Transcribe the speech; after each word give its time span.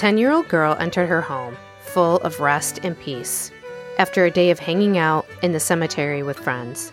The 0.00 0.06
10 0.06 0.16
year 0.16 0.32
old 0.32 0.48
girl 0.48 0.78
entered 0.80 1.08
her 1.08 1.20
home, 1.20 1.58
full 1.80 2.16
of 2.20 2.40
rest 2.40 2.80
and 2.82 2.98
peace, 2.98 3.50
after 3.98 4.24
a 4.24 4.30
day 4.30 4.50
of 4.50 4.58
hanging 4.58 4.96
out 4.96 5.26
in 5.42 5.52
the 5.52 5.60
cemetery 5.60 6.22
with 6.22 6.38
friends. 6.38 6.90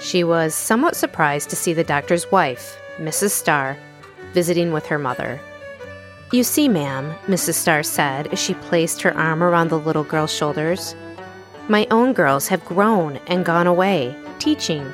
She 0.00 0.24
was 0.24 0.54
somewhat 0.54 0.96
surprised 0.96 1.50
to 1.50 1.56
see 1.56 1.74
the 1.74 1.84
doctor's 1.84 2.32
wife, 2.32 2.80
Mrs. 2.96 3.32
Starr, 3.32 3.76
visiting 4.32 4.72
with 4.72 4.86
her 4.86 4.98
mother. 4.98 5.38
You 6.32 6.42
see, 6.42 6.66
ma'am, 6.66 7.14
Mrs. 7.26 7.56
Starr 7.56 7.82
said 7.82 8.28
as 8.28 8.38
she 8.38 8.54
placed 8.54 9.02
her 9.02 9.14
arm 9.14 9.42
around 9.42 9.68
the 9.68 9.78
little 9.78 10.04
girl's 10.04 10.32
shoulders, 10.34 10.96
my 11.68 11.86
own 11.90 12.14
girls 12.14 12.48
have 12.48 12.64
grown 12.64 13.18
and 13.26 13.44
gone 13.44 13.66
away, 13.66 14.16
teaching. 14.38 14.90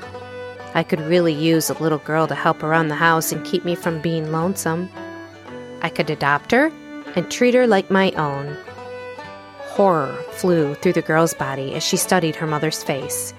I 0.75 0.83
could 0.83 1.01
really 1.03 1.33
use 1.33 1.71
a 1.71 1.81
little 1.81 1.99
girl 1.99 2.27
to 2.27 2.35
help 2.35 2.65
around 2.65 2.89
the 2.89 2.97
house 2.97 3.31
and 3.31 3.47
keep 3.47 3.65
me 3.65 3.77
from 3.77 4.03
being 4.03 4.33
lonesome. 4.33 4.91
I 5.81 5.91
could 5.91 6.11
adopt 6.11 6.51
her 6.51 6.73
and 7.17 7.31
treat 7.31 7.55
her 7.55 7.67
like 7.67 7.91
my 7.91 8.13
own. 8.13 8.57
Horror 9.59 10.15
flew 10.33 10.75
through 10.75 10.93
the 10.93 11.03
girl's 11.03 11.35
body 11.35 11.75
as 11.75 11.83
she 11.83 11.97
studied 11.97 12.37
her 12.37 12.47
mother's 12.47 12.83
face. 12.83 13.35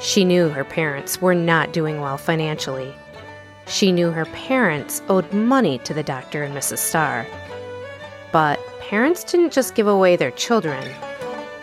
She 0.00 0.24
knew 0.24 0.48
her 0.48 0.64
parents 0.64 1.20
were 1.22 1.34
not 1.34 1.72
doing 1.72 2.00
well 2.00 2.18
financially. 2.18 2.94
She 3.66 3.92
knew 3.92 4.10
her 4.10 4.26
parents 4.26 5.02
owed 5.08 5.32
money 5.32 5.78
to 5.78 5.94
the 5.94 6.02
doctor 6.02 6.42
and 6.42 6.54
Mrs. 6.54 6.78
Starr. 6.78 7.26
But 8.32 8.60
parents 8.80 9.24
didn't 9.24 9.52
just 9.52 9.74
give 9.74 9.86
away 9.86 10.16
their 10.16 10.30
children, 10.32 10.84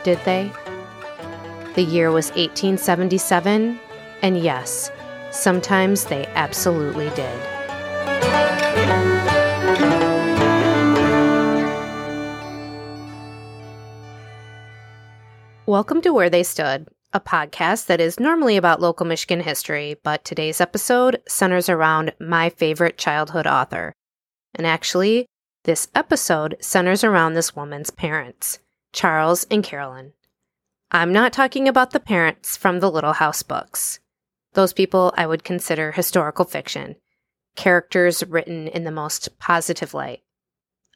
did 0.04 0.20
they? 0.26 0.52
The 1.76 1.84
year 1.84 2.12
was 2.12 2.30
1877, 2.32 3.80
and 4.22 4.38
yes, 4.38 4.92
sometimes 5.32 6.06
they 6.06 6.26
absolutely 6.36 7.10
did. 7.12 7.53
Welcome 15.74 16.04
to 16.04 16.14
Where 16.14 16.30
They 16.30 16.44
Stood, 16.44 16.88
a 17.14 17.20
podcast 17.20 17.88
that 17.88 18.00
is 18.00 18.20
normally 18.20 18.58
about 18.58 18.80
local 18.80 19.08
Michigan 19.08 19.40
history, 19.40 19.96
but 20.04 20.24
today's 20.24 20.62
episode 20.62 21.20
centers 21.28 21.68
around 21.68 22.14
my 22.20 22.52
favorite 22.52 23.00
childhood 23.00 23.48
author. 23.48 23.92
And 24.54 24.68
actually, 24.68 25.26
this 25.64 25.88
episode 25.96 26.58
centers 26.60 27.04
around 27.04 27.34
this 27.34 27.56
woman's 27.56 27.90
parents, 27.90 28.60
Charles 28.92 29.48
and 29.50 29.64
Carolyn. 29.64 30.14
I'm 30.92 31.12
not 31.12 31.34
talking 31.34 31.68
about 31.68 31.90
the 31.90 32.00
parents 32.00 32.56
from 32.56 32.80
the 32.80 32.92
Little 32.92 33.14
House 33.14 33.42
books. 33.42 34.00
Those 34.54 34.74
people 34.74 35.12
I 35.18 35.26
would 35.26 35.44
consider 35.44 35.92
historical 35.92 36.46
fiction, 36.46 36.98
characters 37.56 38.24
written 38.24 38.68
in 38.68 38.84
the 38.84 38.92
most 38.92 39.40
positive 39.40 39.96
light. 39.96 40.22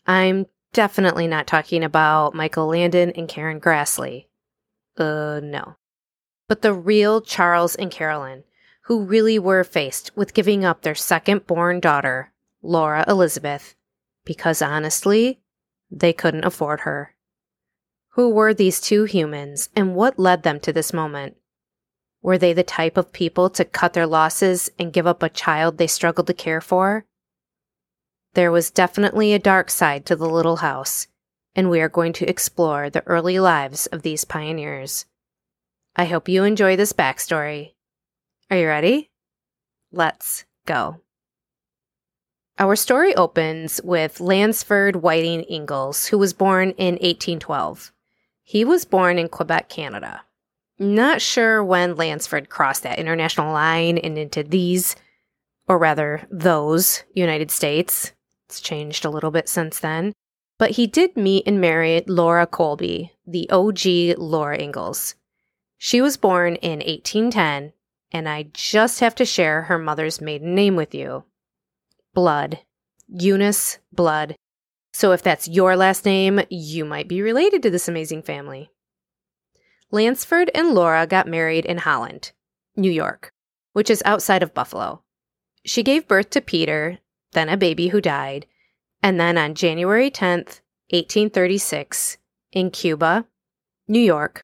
I'm 0.06 0.46
definitely 0.72 1.26
not 1.26 1.48
talking 1.48 1.84
about 1.84 2.36
Michael 2.36 2.68
Landon 2.68 3.10
and 3.16 3.28
Karen 3.28 3.60
Grassley. 3.60 4.28
Uh, 4.98 5.40
no. 5.44 5.78
But 6.48 6.62
the 6.62 6.74
real 6.74 7.22
Charles 7.22 7.76
and 7.76 7.92
Carolyn, 7.92 8.44
who 8.84 9.04
really 9.04 9.38
were 9.38 9.64
faced 9.64 10.16
with 10.16 10.34
giving 10.34 10.64
up 10.64 10.82
their 10.82 10.96
second 10.96 11.46
born 11.46 11.80
daughter, 11.80 12.32
Laura 12.62 13.04
Elizabeth, 13.08 13.76
because 14.26 14.62
honestly, 14.62 15.42
they 15.92 16.14
couldn't 16.14 16.46
afford 16.46 16.82
her. 16.82 17.16
Who 18.12 18.30
were 18.30 18.54
these 18.54 18.82
two 18.82 19.04
humans 19.04 19.70
and 19.76 19.94
what 19.94 20.18
led 20.18 20.44
them 20.44 20.60
to 20.62 20.74
this 20.74 20.94
moment? 20.94 21.38
Were 22.22 22.38
they 22.38 22.54
the 22.54 22.64
type 22.64 22.98
of 22.98 23.14
people 23.14 23.50
to 23.52 23.64
cut 23.64 23.94
their 23.94 24.08
losses 24.08 24.70
and 24.80 24.92
give 24.92 25.06
up 25.06 25.22
a 25.22 25.30
child 25.30 25.78
they 25.78 25.88
struggled 25.88 26.28
to 26.28 26.34
care 26.34 26.62
for? 26.62 27.06
There 28.34 28.52
was 28.52 28.72
definitely 28.72 29.34
a 29.34 29.40
dark 29.40 29.70
side 29.70 30.06
to 30.08 30.16
the 30.16 30.30
little 30.30 30.58
house, 30.58 31.08
and 31.58 31.72
we 31.72 31.82
are 31.82 31.90
going 31.90 32.14
to 32.14 32.30
explore 32.30 32.90
the 32.90 33.06
early 33.08 33.40
lives 33.40 33.88
of 33.88 34.04
these 34.04 34.24
pioneers. 34.24 35.06
I 35.96 36.06
hope 36.06 36.30
you 36.30 36.44
enjoy 36.44 36.76
this 36.76 36.94
backstory. 36.94 37.74
Are 38.52 38.58
you 38.58 38.68
ready? 38.68 39.10
Let's 39.92 40.46
go. 40.68 41.02
Our 42.60 42.76
story 42.76 43.16
opens 43.16 43.82
with 43.84 44.20
Lansford 44.20 44.98
Whiting 44.98 45.46
Ingalls, 45.50 46.06
who 46.06 46.20
was 46.20 46.34
born 46.34 46.72
in 46.72 46.94
1812. 46.96 47.92
He 48.44 48.64
was 48.64 48.86
born 48.86 49.18
in 49.18 49.28
Quebec, 49.28 49.68
Canada. 49.68 50.22
Not 50.80 51.22
sure 51.22 51.64
when 51.64 51.96
Lansford 51.96 52.50
crossed 52.50 52.84
that 52.84 53.00
international 53.00 53.52
line 53.52 53.98
and 53.98 54.18
into 54.18 54.44
these, 54.44 54.96
or 55.68 55.80
rather, 55.80 56.28
those 56.30 57.04
United 57.16 57.50
States. 57.50 58.12
It's 58.48 58.62
changed 58.62 59.06
a 59.06 59.10
little 59.10 59.32
bit 59.32 59.50
since 59.50 59.80
then. 59.80 60.14
But 60.60 60.72
he 60.72 60.88
did 60.88 61.16
meet 61.16 61.44
and 61.46 61.62
marry 61.62 62.04
Laura 62.08 62.48
Colby, 62.48 63.14
the 63.26 63.50
OG 63.50 64.18
Laura 64.18 64.60
Ingalls. 64.60 65.16
She 65.78 66.02
was 66.02 66.18
born 66.18 66.56
in 66.56 66.80
1810, 66.80 67.74
and 68.12 68.28
I 68.28 68.48
just 68.54 69.00
have 69.00 69.14
to 69.16 69.26
share 69.26 69.64
her 69.64 69.78
mother's 69.78 70.20
maiden 70.20 70.56
name 70.56 70.76
with 70.76 70.96
you 70.96 71.26
Blood. 72.14 72.60
Eunice 73.08 73.80
Blood. 73.92 74.36
So 74.92 75.12
if 75.12 75.22
that's 75.22 75.48
your 75.48 75.76
last 75.76 76.06
name, 76.06 76.42
you 76.50 76.84
might 76.84 77.08
be 77.08 77.22
related 77.22 77.62
to 77.64 77.70
this 77.70 77.88
amazing 77.88 78.24
family. 78.24 78.72
Lansford 79.92 80.52
and 80.54 80.74
Laura 80.74 81.08
got 81.08 81.28
married 81.28 81.66
in 81.66 81.78
Holland, 81.78 82.32
New 82.76 82.92
York, 82.92 83.32
which 83.74 83.90
is 83.90 84.02
outside 84.06 84.44
of 84.44 84.54
Buffalo. 84.54 85.04
She 85.64 85.84
gave 85.84 86.08
birth 86.08 86.32
to 86.32 86.42
Peter, 86.42 86.98
then 87.34 87.48
a 87.48 87.56
baby 87.56 87.90
who 87.90 88.02
died, 88.02 88.48
and 89.02 89.20
then 89.20 89.38
on 89.38 89.56
January 89.56 90.10
10th, 90.10 90.62
1836, 90.90 92.18
in 92.52 92.72
Cuba, 92.72 93.26
New 93.88 94.00
York, 94.00 94.42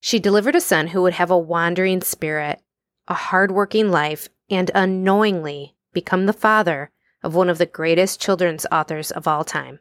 she 0.00 0.18
delivered 0.18 0.54
a 0.54 0.60
son 0.60 0.88
who 0.88 1.02
would 1.02 1.14
have 1.14 1.30
a 1.30 1.38
wandering 1.38 2.02
spirit, 2.02 2.60
a 3.08 3.14
hardworking 3.14 3.90
life, 3.90 4.28
and 4.50 4.70
unknowingly 4.74 5.74
become 5.92 6.26
the 6.26 6.32
father 6.32 6.90
of 7.22 7.34
one 7.34 7.48
of 7.48 7.58
the 7.58 7.66
greatest 7.66 8.20
children's 8.20 8.66
authors 8.70 9.10
of 9.10 9.26
all 9.26 9.44
time, 9.44 9.80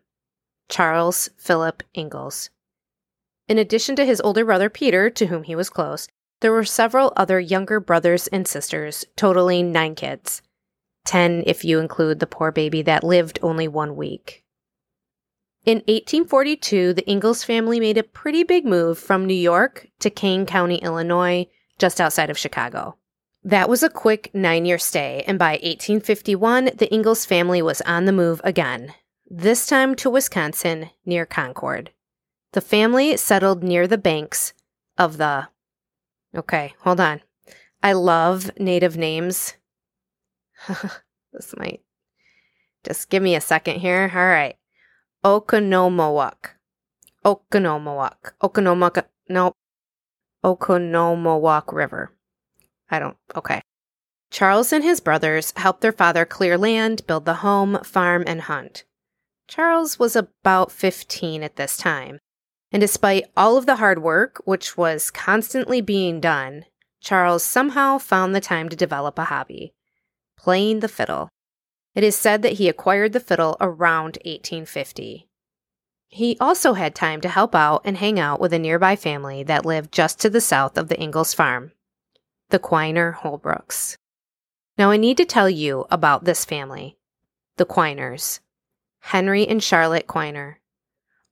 Charles 0.69 1.29
Philip 1.38 1.84
Ingalls. 1.96 2.50
In 3.50 3.57
addition 3.57 3.96
to 3.97 4.06
his 4.06 4.22
older 4.22 4.46
brother 4.46 4.69
Peter, 4.69 5.09
to 5.09 5.25
whom 5.25 5.44
he 5.44 5.56
was 5.56 5.69
close, 5.69 6.07
there 6.40 6.53
were 6.53 6.63
several 6.63 7.12
other 7.18 7.40
younger 7.40 7.79
brothers 7.79 8.28
and 8.28 8.47
sisters, 8.47 9.06
totaling 9.16 9.72
nine 9.72 9.96
kids. 9.96 10.41
Ten 11.06 11.44
if 11.46 11.66
you 11.66 11.80
include 11.80 12.19
the 12.19 12.28
poor 12.28 12.52
baby 12.52 12.81
that 12.84 13.03
lived 13.03 13.40
only 13.41 13.68
one 13.68 13.96
week. 13.96 14.44
In 15.66 15.78
1842, 15.78 16.94
the 16.94 17.09
Ingalls 17.09 17.44
family 17.44 17.80
made 17.80 17.97
a 17.97 18.03
pretty 18.03 18.44
big 18.44 18.66
move 18.66 19.00
from 19.00 19.25
New 19.25 19.34
York 19.34 19.88
to 20.00 20.09
Kane 20.09 20.46
County, 20.46 20.75
Illinois, 20.78 21.47
just 21.80 22.02
outside 22.02 22.30
of 22.30 22.38
Chicago. 22.38 22.97
That 23.46 23.69
was 23.69 23.84
a 23.84 23.90
quick 23.90 24.30
nine 24.34 24.66
year 24.66 24.78
stay, 24.78 25.24
and 25.28 25.40
by 25.40 25.53
1851, 25.53 26.72
the 26.75 26.94
Ingalls 26.94 27.25
family 27.25 27.62
was 27.62 27.81
on 27.81 28.06
the 28.06 28.12
move 28.12 28.41
again, 28.44 28.94
this 29.30 29.66
time 29.66 29.96
to 29.96 30.09
Wisconsin, 30.09 30.90
near 31.06 31.25
Concord. 31.25 31.91
The 32.52 32.62
family 32.62 33.18
settled 33.18 33.64
near 33.64 33.88
the 33.88 33.97
banks 33.97 34.53
of 34.97 35.18
the. 35.18 35.47
Okay, 36.35 36.74
hold 36.81 37.00
on. 37.00 37.22
I 37.81 37.94
love 37.94 38.52
native 38.59 38.96
names. 38.96 39.56
this 41.34 41.53
might. 41.57 41.81
Just 42.84 43.09
give 43.09 43.23
me 43.23 43.35
a 43.35 43.41
second 43.41 43.79
here. 43.79 44.11
All 44.14 44.26
right. 44.26 44.55
Oconomowoc. 45.23 46.49
Oconomowoc. 47.23 48.34
Oconomowoc. 48.41 49.03
Nope. 49.29 49.55
Oconomowoc 50.43 51.73
River. 51.73 52.11
I 52.90 52.99
don't. 52.99 53.17
Okay. 53.35 53.61
Charles 54.29 54.73
and 54.73 54.84
his 54.84 54.99
brothers 54.99 55.53
helped 55.55 55.82
their 55.82 55.91
father 55.91 56.26
clear 56.26 56.58
land, 56.58 57.05
build 57.08 57.26
the 57.26 57.35
home, 57.35 57.79
farm, 57.84 58.23
and 58.26 58.41
hunt. 58.41 58.84
Charles 59.47 59.99
was 59.99 60.16
about 60.16 60.72
15 60.72 61.43
at 61.43 61.55
this 61.55 61.78
time, 61.78 62.20
and 62.72 62.82
despite 62.82 63.26
all 63.37 63.58
of 63.58 63.67
the 63.67 63.76
hard 63.76 64.02
work, 64.02 64.41
which 64.46 64.76
was 64.76 65.11
constantly 65.11 65.82
being 65.82 66.20
done, 66.20 66.66
Charles 66.99 67.43
somehow 67.43 67.99
found 67.99 68.34
the 68.34 68.41
time 68.41 68.70
to 68.70 68.76
develop 68.76 69.20
a 69.20 69.26
hobby 69.26 69.73
playing 70.43 70.81
the 70.81 70.90
fiddle. 70.90 71.29
It 71.95 72.03
is 72.03 72.17
said 72.17 72.41
that 72.41 72.53
he 72.53 72.67
acquired 72.67 73.13
the 73.13 73.22
fiddle 73.22 73.55
around 73.61 74.17
1850. 74.25 75.28
He 76.09 76.37
also 76.40 76.73
had 76.73 76.93
time 76.93 77.22
to 77.22 77.29
help 77.29 77.55
out 77.55 77.81
and 77.85 77.97
hang 77.97 78.19
out 78.19 78.41
with 78.41 78.51
a 78.51 78.59
nearby 78.59 78.97
family 78.97 79.43
that 79.43 79.66
lived 79.66 79.93
just 79.93 80.19
to 80.19 80.29
the 80.29 80.41
south 80.41 80.78
of 80.78 80.90
the 80.90 81.01
Ingalls 81.01 81.34
farm, 81.34 81.72
the 82.49 82.59
Quiner 82.59 83.16
Holbrooks. 83.16 83.95
Now, 84.78 84.91
I 84.91 84.97
need 84.97 85.17
to 85.17 85.25
tell 85.25 85.49
you 85.49 85.85
about 85.90 86.25
this 86.25 86.43
family, 86.43 86.97
the 87.55 87.66
Quiners, 87.66 88.41
Henry 88.99 89.47
and 89.47 89.63
Charlotte 89.63 90.07
Quiner. 90.07 90.55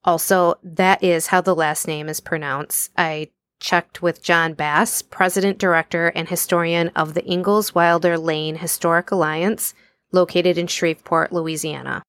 Also, 0.04 0.54
that 0.62 1.02
is 1.02 1.26
how 1.26 1.42
the 1.42 1.54
last 1.54 1.86
name 1.86 2.08
is 2.08 2.20
pronounced. 2.20 2.90
I 2.96 3.28
checked 3.62 4.02
with 4.02 4.22
John 4.22 4.52
Bass, 4.52 5.00
president, 5.00 5.56
director, 5.56 6.08
and 6.08 6.28
historian 6.28 6.88
of 6.96 7.14
the 7.14 7.24
Ingalls 7.30 7.74
Wilder 7.74 8.18
Lane 8.18 8.56
Historic 8.56 9.10
Alliance, 9.10 9.72
located 10.10 10.58
in 10.58 10.66
Shreveport, 10.66 11.32
Louisiana. 11.32 12.02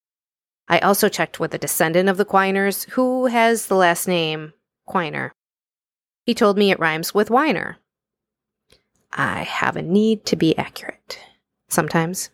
I 0.68 0.80
also 0.80 1.08
checked 1.08 1.40
with 1.40 1.54
a 1.54 1.60
descendant 1.60 2.10
of 2.10 2.18
the 2.18 2.26
Quiners 2.26 2.86
who 2.92 3.28
has 3.28 3.68
the 3.68 3.76
last 3.76 4.08
name 4.08 4.54
Quiner. 4.90 5.32
He 6.26 6.34
told 6.34 6.58
me 6.58 6.72
it 6.72 6.80
rhymes 6.80 7.14
with 7.14 7.30
Weiner. 7.30 7.78
I 9.12 9.44
have 9.44 9.78
a 9.78 9.82
need 9.82 10.26
to 10.26 10.36
be 10.36 10.58
accurate. 10.58 11.20
Sometimes. 11.70 12.32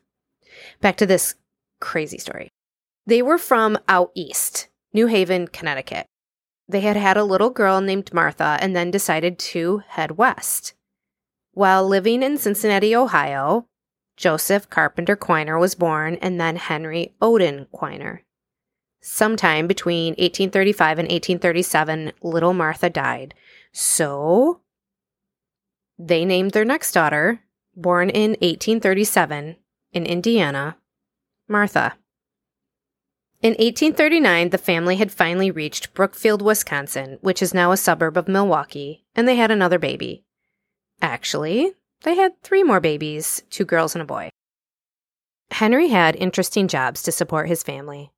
Back 0.80 0.95
to 0.98 1.06
this 1.06 1.36
crazy 1.81 2.18
story. 2.18 2.50
They 3.06 3.22
were 3.22 3.38
from 3.38 3.77
out 3.89 4.12
east, 4.15 4.69
New 4.94 5.07
Haven, 5.07 5.48
Connecticut. 5.48 6.06
They 6.69 6.81
had 6.81 6.95
had 6.95 7.18
a 7.18 7.24
little 7.24 7.50
girl 7.50 7.81
named 7.81 8.13
Martha 8.13 8.60
and 8.62 8.75
then 8.75 8.92
decided 8.92 9.39
to 9.39 9.80
head 9.88 10.12
west. 10.12 10.74
While 11.54 11.88
living 11.88 12.21
in 12.21 12.38
Cincinnati, 12.38 12.95
Ohio, 12.95 13.66
Joseph 14.16 14.69
Carpenter 14.69 15.16
Quiner 15.16 15.60
was 15.60 15.74
born 15.74 16.16
and 16.21 16.39
then 16.39 16.57
Henry 16.57 17.16
Odin 17.19 17.66
Quiner. 17.74 18.19
Sometime 19.01 19.66
between 19.66 20.12
1835 20.12 21.00
and 21.00 21.07
1837, 21.07 22.12
little 22.21 22.54
Martha 22.54 22.89
died. 22.89 23.33
So 23.72 24.62
they 25.98 26.24
named 26.24 26.51
their 26.51 26.65
next 26.65 26.92
daughter, 26.92 27.42
born 27.75 28.10
in 28.10 28.31
1837 28.31 29.56
in 29.94 30.06
Indiana, 30.06 30.77
Martha. 31.48 31.99
In 33.41 33.51
1839, 33.51 34.50
the 34.50 34.57
family 34.57 34.97
had 34.97 35.13
finally 35.13 35.50
reached 35.50 35.94
Brookfield, 35.94 36.41
Wisconsin, 36.41 37.19
which 37.21 37.41
is 37.41 37.53
now 37.53 37.71
a 37.71 37.77
suburb 37.77 38.18
of 38.18 38.27
Milwaukee, 38.27 39.06
and 39.15 39.25
they 39.25 39.38
had 39.38 39.50
another 39.50 39.80
baby. 39.80 40.25
Actually, 41.01 41.71
they 42.03 42.15
had 42.15 42.41
three 42.44 42.63
more 42.63 42.81
babies 42.81 43.41
two 43.50 43.63
girls 43.63 43.95
and 43.95 44.01
a 44.01 44.06
boy. 44.06 44.30
Henry 45.51 45.88
had 45.88 46.18
interesting 46.18 46.68
jobs 46.68 47.01
to 47.03 47.13
support 47.13 47.47
his 47.47 47.63
family. 47.63 48.12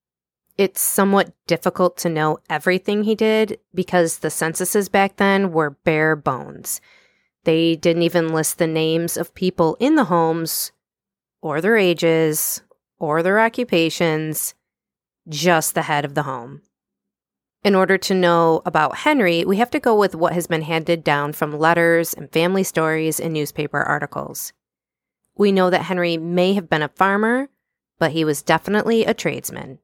It's 0.58 0.82
somewhat 0.82 1.34
difficult 1.46 1.98
to 1.98 2.10
know 2.10 2.40
everything 2.50 3.04
he 3.04 3.14
did 3.14 3.60
because 3.76 4.20
the 4.20 4.32
censuses 4.32 4.90
back 4.90 5.18
then 5.18 5.52
were 5.52 5.70
bare 5.70 6.16
bones. 6.16 6.82
They 7.44 7.76
didn't 7.76 8.04
even 8.04 8.34
list 8.34 8.58
the 8.58 8.66
names 8.66 9.18
of 9.18 9.36
people 9.36 9.78
in 9.80 9.96
the 9.96 10.06
homes, 10.06 10.72
or 11.44 11.62
their 11.62 11.78
ages, 11.78 12.64
or 12.98 13.22
their 13.22 13.40
occupations, 13.40 14.56
just 15.28 15.76
the 15.76 15.84
head 15.84 16.06
of 16.06 16.16
the 16.16 16.24
home. 16.24 16.62
In 17.64 17.76
order 17.76 17.98
to 18.00 18.16
know 18.16 18.62
about 18.66 18.98
Henry, 18.98 19.46
we 19.46 19.58
have 19.58 19.70
to 19.72 19.80
go 19.80 19.96
with 19.96 20.16
what 20.16 20.34
has 20.34 20.48
been 20.48 20.64
handed 20.64 21.04
down 21.04 21.34
from 21.34 21.58
letters 21.58 22.14
and 22.14 22.32
family 22.32 22.64
stories 22.64 23.20
and 23.20 23.34
newspaper 23.34 23.80
articles. 23.80 24.52
We 25.36 25.52
know 25.52 25.70
that 25.70 25.84
Henry 25.84 26.18
may 26.18 26.54
have 26.54 26.70
been 26.70 26.82
a 26.82 26.90
farmer, 26.90 27.50
but 28.00 28.12
he 28.12 28.26
was 28.26 28.42
definitely 28.42 29.06
a 29.06 29.14
tradesman. 29.14 29.78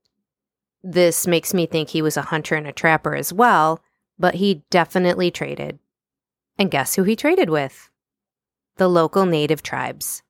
This 0.84 1.28
makes 1.28 1.54
me 1.54 1.68
think 1.68 1.90
he 1.90 2.02
was 2.02 2.18
a 2.18 2.24
hunter 2.24 2.56
and 2.56 2.66
a 2.66 2.72
trapper 2.72 3.16
as 3.16 3.32
well, 3.32 3.84
but 4.18 4.36
he 4.36 4.64
definitely 4.72 5.30
traded. 5.30 5.78
And 6.58 6.72
guess 6.72 6.96
who 6.96 7.04
he 7.04 7.16
traded 7.16 7.50
with? 7.50 7.92
The 8.78 8.88
local 8.88 9.26
native 9.28 9.62
tribes. 9.62 10.24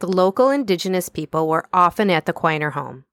The 0.00 0.06
local 0.06 0.50
indigenous 0.50 1.08
people 1.08 1.48
were 1.48 1.68
often 1.72 2.10
at 2.10 2.26
the 2.26 2.32
Quiner 2.32 2.72
home. 2.72 3.04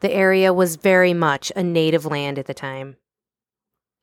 The 0.00 0.12
area 0.12 0.52
was 0.52 0.76
very 0.76 1.14
much 1.14 1.52
a 1.54 1.62
native 1.62 2.04
land 2.04 2.38
at 2.38 2.46
the 2.46 2.54
time. 2.54 2.96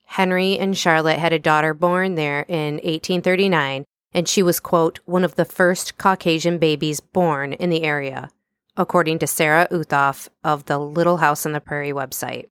Henry 0.06 0.58
and 0.58 0.78
Charlotte 0.78 1.20
had 1.20 1.32
a 1.32 1.40
daughter 1.40 1.74
born 1.74 2.16
there 2.16 2.46
in 2.50 2.76
1839, 2.76 3.86
and 4.14 4.28
she 4.28 4.44
was, 4.44 4.60
quote, 4.60 5.00
one 5.06 5.24
of 5.24 5.36
the 5.36 5.46
first 5.46 5.98
Caucasian 5.98 6.58
babies 6.58 7.00
born 7.00 7.54
in 7.54 7.70
the 7.70 7.84
area, 7.84 8.30
according 8.76 9.20
to 9.20 9.28
Sarah 9.28 9.70
Uthoff 9.72 10.28
of 10.44 10.66
the 10.66 10.78
Little 10.78 11.18
House 11.18 11.46
on 11.46 11.54
the 11.54 11.62
Prairie 11.62 11.94
website. 11.94 12.50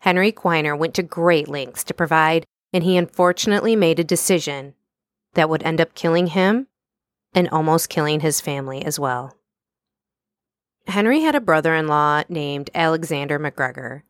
Henry 0.00 0.32
Quiner 0.32 0.76
went 0.76 0.94
to 0.94 1.02
great 1.02 1.48
lengths 1.48 1.84
to 1.84 1.94
provide, 1.94 2.44
and 2.72 2.82
he 2.82 2.96
unfortunately 2.96 3.76
made 3.76 4.00
a 4.00 4.04
decision 4.04 4.74
that 5.34 5.48
would 5.48 5.62
end 5.62 5.80
up 5.80 5.94
killing 5.94 6.28
him 6.28 6.66
and 7.34 7.48
almost 7.50 7.88
killing 7.88 8.20
his 8.20 8.40
family 8.40 8.84
as 8.84 8.98
well. 8.98 9.37
Henry 10.88 11.20
had 11.20 11.34
a 11.34 11.40
brother 11.40 11.74
in 11.74 11.86
law 11.86 12.22
named 12.30 12.70
Alexander 12.74 13.38
McGregor. 13.38 14.02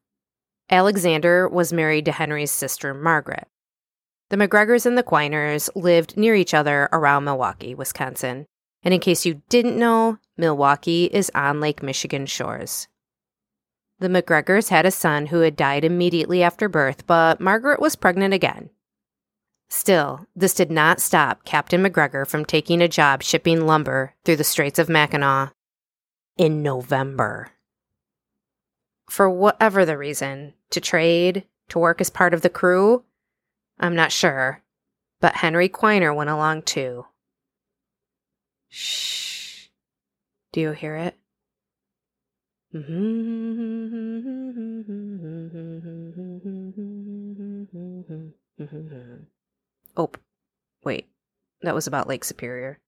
Alexander 0.71 1.49
was 1.49 1.73
married 1.73 2.05
to 2.05 2.13
Henry's 2.13 2.53
sister, 2.53 2.95
Margaret. 2.95 3.49
The 4.31 4.37
McGregors 4.37 4.87
and 4.87 4.97
the 4.97 5.03
Quiners 5.03 5.69
lived 5.75 6.17
near 6.17 6.37
each 6.37 6.55
other 6.55 6.89
around 6.93 7.25
Milwaukee, 7.25 7.75
Wisconsin. 7.75 8.47
And 8.85 8.95
in 8.95 9.01
case 9.01 9.27
you 9.27 9.43
didn't 9.49 9.77
know, 9.77 10.19
Milwaukee 10.37 11.07
is 11.07 11.33
on 11.35 11.59
Lake 11.59 11.83
Michigan 11.83 12.27
shores. 12.27 12.87
The 13.99 14.09
McGregors 14.09 14.69
had 14.69 14.87
a 14.87 14.93
son 14.93 15.27
who 15.27 15.41
had 15.41 15.57
died 15.57 15.85
immediately 15.85 16.45
after 16.45 16.69
birth, 16.69 17.09
but 17.09 17.41
Margaret 17.41 17.81
was 17.81 17.97
pregnant 17.97 18.35
again. 18.35 18.71
Still, 19.69 20.27
this 20.37 20.55
did 20.55 20.71
not 20.71 21.01
stop 21.01 21.45
Captain 21.45 21.83
McGregor 21.83 22.25
from 22.25 22.45
taking 22.45 22.81
a 22.81 22.89
job 22.89 23.25
shipping 23.25 23.67
lumber 23.67 24.15
through 24.25 24.37
the 24.37 24.45
Straits 24.45 24.79
of 24.79 24.89
Mackinac 24.89 25.53
in 26.39 26.63
November. 26.63 27.51
For 29.11 29.29
whatever 29.29 29.85
the 29.85 29.99
reason, 29.99 30.55
to 30.71 30.81
trade, 30.81 31.45
to 31.69 31.79
work 31.79 32.01
as 32.01 32.09
part 32.09 32.33
of 32.33 32.43
the 32.43 32.49
crew, 32.49 33.05
I'm 33.79 33.95
not 33.95 34.13
sure, 34.13 34.63
but 35.21 35.37
Henry 35.37 35.69
Quiner 35.69 36.15
went 36.15 36.31
along 36.31 36.63
too. 36.63 37.07
Shh. 38.69 39.69
Do 40.53 40.61
you 40.61 40.73
hear 40.73 40.97
it? 40.97 41.17
Oh, 49.97 50.11
wait. 50.85 51.09
That 51.63 51.75
was 51.75 51.89
about 51.89 52.07
Lake 52.07 52.25
Superior. 52.25 52.79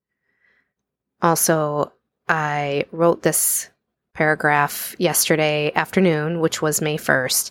Also, 1.22 1.92
I 2.30 2.84
wrote 2.92 3.22
this 3.22 3.70
paragraph 4.14 4.94
yesterday 5.00 5.72
afternoon, 5.74 6.38
which 6.38 6.62
was 6.62 6.80
May 6.80 6.96
1st. 6.96 7.50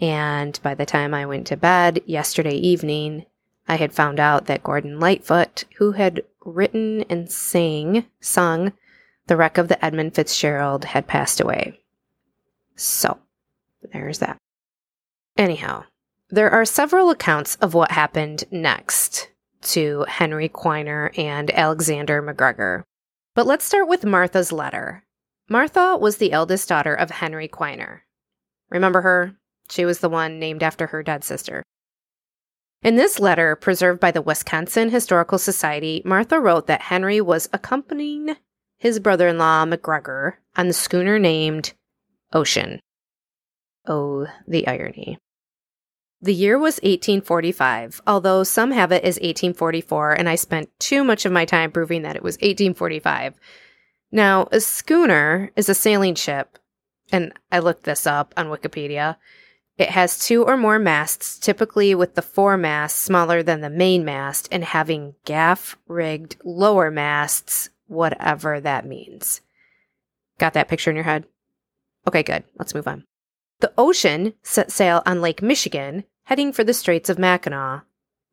And 0.00 0.60
by 0.62 0.76
the 0.76 0.86
time 0.86 1.12
I 1.14 1.26
went 1.26 1.48
to 1.48 1.56
bed 1.56 2.00
yesterday 2.06 2.54
evening, 2.54 3.26
I 3.66 3.74
had 3.74 3.92
found 3.92 4.20
out 4.20 4.46
that 4.46 4.62
Gordon 4.62 5.00
Lightfoot, 5.00 5.64
who 5.78 5.92
had 5.92 6.22
written 6.44 7.02
and 7.10 7.28
sang, 7.28 8.06
sung 8.20 8.72
The 9.26 9.36
Wreck 9.36 9.58
of 9.58 9.66
the 9.66 9.84
Edmund 9.84 10.14
Fitzgerald, 10.14 10.84
had 10.84 11.08
passed 11.08 11.40
away. 11.40 11.80
So, 12.76 13.18
there's 13.92 14.20
that. 14.20 14.38
Anyhow, 15.36 15.86
there 16.28 16.52
are 16.52 16.64
several 16.64 17.10
accounts 17.10 17.56
of 17.56 17.74
what 17.74 17.90
happened 17.90 18.44
next 18.52 19.28
to 19.62 20.04
Henry 20.08 20.48
Quiner 20.48 21.10
and 21.18 21.50
Alexander 21.50 22.22
McGregor. 22.22 22.84
But 23.34 23.46
let's 23.46 23.64
start 23.64 23.88
with 23.88 24.04
Martha's 24.04 24.52
letter. 24.52 25.04
Martha 25.48 25.96
was 25.96 26.16
the 26.16 26.32
eldest 26.32 26.68
daughter 26.68 26.94
of 26.94 27.10
Henry 27.10 27.48
Quiner. 27.48 28.00
Remember 28.70 29.00
her? 29.02 29.36
She 29.70 29.84
was 29.84 30.00
the 30.00 30.08
one 30.08 30.38
named 30.38 30.62
after 30.62 30.88
her 30.88 31.02
dead 31.02 31.22
sister. 31.24 31.62
In 32.82 32.96
this 32.96 33.20
letter, 33.20 33.56
preserved 33.56 34.00
by 34.00 34.10
the 34.10 34.22
Wisconsin 34.22 34.90
Historical 34.90 35.38
Society, 35.38 36.02
Martha 36.04 36.40
wrote 36.40 36.66
that 36.66 36.82
Henry 36.82 37.20
was 37.20 37.48
accompanying 37.52 38.36
his 38.78 38.98
brother 38.98 39.28
in 39.28 39.38
law, 39.38 39.64
McGregor, 39.66 40.34
on 40.56 40.66
the 40.66 40.72
schooner 40.72 41.18
named 41.18 41.74
Ocean. 42.32 42.80
Oh, 43.86 44.26
the 44.48 44.66
irony. 44.66 45.18
The 46.22 46.34
year 46.34 46.58
was 46.58 46.76
1845, 46.82 48.02
although 48.06 48.44
some 48.44 48.72
have 48.72 48.92
it 48.92 49.04
as 49.04 49.16
1844, 49.16 50.12
and 50.12 50.28
I 50.28 50.34
spent 50.34 50.68
too 50.78 51.02
much 51.02 51.24
of 51.24 51.32
my 51.32 51.46
time 51.46 51.72
proving 51.72 52.02
that 52.02 52.16
it 52.16 52.22
was 52.22 52.36
1845. 52.36 53.40
Now, 54.12 54.46
a 54.52 54.60
schooner 54.60 55.50
is 55.56 55.70
a 55.70 55.74
sailing 55.74 56.14
ship, 56.14 56.58
and 57.10 57.32
I 57.50 57.60
looked 57.60 57.84
this 57.84 58.06
up 58.06 58.34
on 58.36 58.48
Wikipedia. 58.48 59.16
It 59.78 59.88
has 59.88 60.18
two 60.18 60.44
or 60.44 60.58
more 60.58 60.78
masts, 60.78 61.38
typically 61.38 61.94
with 61.94 62.16
the 62.16 62.22
foremast 62.22 62.90
smaller 62.90 63.42
than 63.42 63.62
the 63.62 63.70
main 63.70 64.04
mast 64.04 64.46
and 64.52 64.62
having 64.62 65.14
gaff 65.24 65.78
rigged 65.88 66.36
lower 66.44 66.90
masts, 66.90 67.70
whatever 67.86 68.60
that 68.60 68.84
means. 68.84 69.40
Got 70.38 70.52
that 70.52 70.68
picture 70.68 70.90
in 70.90 70.96
your 70.96 71.04
head? 71.04 71.24
Okay, 72.06 72.22
good. 72.22 72.44
Let's 72.58 72.74
move 72.74 72.88
on. 72.88 73.04
The 73.60 73.72
ocean 73.78 74.34
set 74.42 74.70
sail 74.70 75.02
on 75.06 75.20
Lake 75.20 75.42
Michigan, 75.42 76.04
heading 76.30 76.52
for 76.52 76.62
the 76.62 76.72
Straits 76.72 77.10
of 77.10 77.18
Mackinac. 77.18 77.82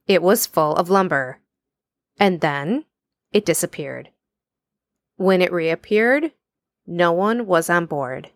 It 0.06 0.22
was 0.22 0.46
full 0.46 0.76
of 0.76 0.88
lumber. 0.88 1.40
And 2.20 2.42
then 2.42 2.86
it 3.32 3.44
disappeared. 3.44 4.12
When 5.16 5.42
it 5.42 5.52
reappeared, 5.52 6.32
no 6.86 7.12
one 7.12 7.48
was 7.48 7.72
on 7.72 7.88
board. 7.88 8.30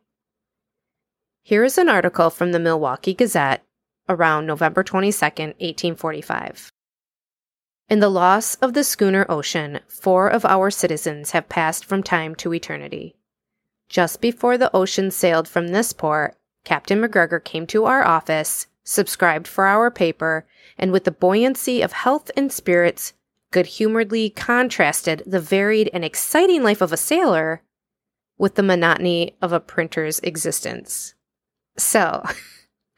Here 1.43 1.63
is 1.63 1.77
an 1.77 1.89
article 1.89 2.31
from 2.31 2.53
the 2.53 2.59
Milwaukee 2.59 3.13
Gazette 3.13 3.63
around 4.09 4.47
November 4.47 4.81
22, 4.81 5.13
1845. 5.13 6.71
In 7.87 7.99
the 7.99 8.09
loss 8.09 8.55
of 8.55 8.73
the 8.73 8.83
schooner 8.83 9.27
Ocean, 9.29 9.81
four 9.87 10.27
of 10.27 10.43
our 10.43 10.71
citizens 10.71 11.31
have 11.31 11.49
passed 11.49 11.85
from 11.85 12.01
time 12.01 12.33
to 12.37 12.51
eternity. 12.51 13.15
Just 13.89 14.21
before 14.21 14.57
the 14.57 14.75
ocean 14.75 15.11
sailed 15.11 15.47
from 15.47 15.67
this 15.67 15.93
port, 15.93 16.35
Captain 16.65 16.99
McGregor 16.99 17.43
came 17.43 17.67
to 17.67 17.85
our 17.85 18.03
office, 18.03 18.65
subscribed 18.91 19.47
for 19.47 19.65
our 19.65 19.89
paper, 19.89 20.45
and 20.77 20.91
with 20.91 21.05
the 21.05 21.11
buoyancy 21.11 21.81
of 21.81 21.93
health 21.93 22.29
and 22.35 22.51
spirits, 22.51 23.13
good 23.51 23.65
humoredly 23.65 24.29
contrasted 24.29 25.23
the 25.25 25.39
varied 25.39 25.89
and 25.93 26.03
exciting 26.03 26.63
life 26.63 26.81
of 26.81 26.91
a 26.91 26.97
sailor 26.97 27.61
with 28.37 28.55
the 28.55 28.63
monotony 28.63 29.35
of 29.41 29.53
a 29.53 29.59
printer's 29.59 30.19
existence. 30.19 31.13
So, 31.77 32.23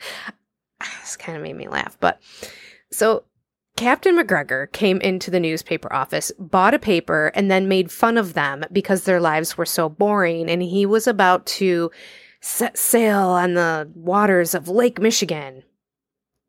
this 1.02 1.16
kind 1.16 1.38
of 1.38 1.44
made 1.44 1.56
me 1.56 1.68
laugh, 1.68 1.98
but 2.00 2.20
so 2.92 3.24
Captain 3.76 4.16
McGregor 4.18 4.72
came 4.72 5.00
into 5.02 5.32
the 5.32 5.40
newspaper 5.40 5.92
office, 5.94 6.32
bought 6.38 6.74
a 6.74 6.80
paper, 6.80 7.32
and 7.36 7.50
then 7.50 7.68
made 7.68 7.92
fun 7.92 8.18
of 8.18 8.34
them 8.34 8.64
because 8.72 9.04
their 9.04 9.20
lives 9.20 9.58
were 9.58 9.66
so 9.66 9.90
boring. 9.90 10.50
And 10.50 10.62
he 10.62 10.86
was 10.86 11.08
about 11.08 11.46
to 11.48 11.90
set 12.40 12.78
sail 12.78 13.30
on 13.30 13.56
the 13.56 13.90
waters 13.96 14.54
of 14.54 14.68
Lake 14.68 15.02
Michigan 15.02 15.64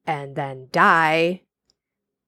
and 0.07 0.37
then 0.37 0.69
die. 0.73 1.43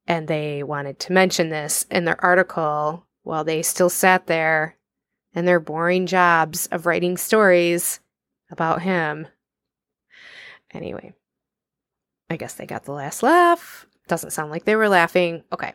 And 0.06 0.28
they 0.28 0.62
wanted 0.62 0.98
to 1.00 1.12
mention 1.12 1.48
this 1.48 1.84
in 1.90 2.04
their 2.04 2.22
article 2.24 3.06
while 3.22 3.44
they 3.44 3.62
still 3.62 3.90
sat 3.90 4.26
there 4.26 4.76
in 5.34 5.44
their 5.44 5.60
boring 5.60 6.06
jobs 6.06 6.66
of 6.68 6.86
writing 6.86 7.16
stories 7.16 8.00
about 8.50 8.82
him. 8.82 9.26
Anyway, 10.72 11.12
I 12.30 12.36
guess 12.36 12.54
they 12.54 12.66
got 12.66 12.84
the 12.84 12.92
last 12.92 13.22
laugh. 13.22 13.86
Doesn't 14.08 14.30
sound 14.30 14.50
like 14.50 14.64
they 14.64 14.76
were 14.76 14.88
laughing. 14.88 15.42
Okay. 15.52 15.72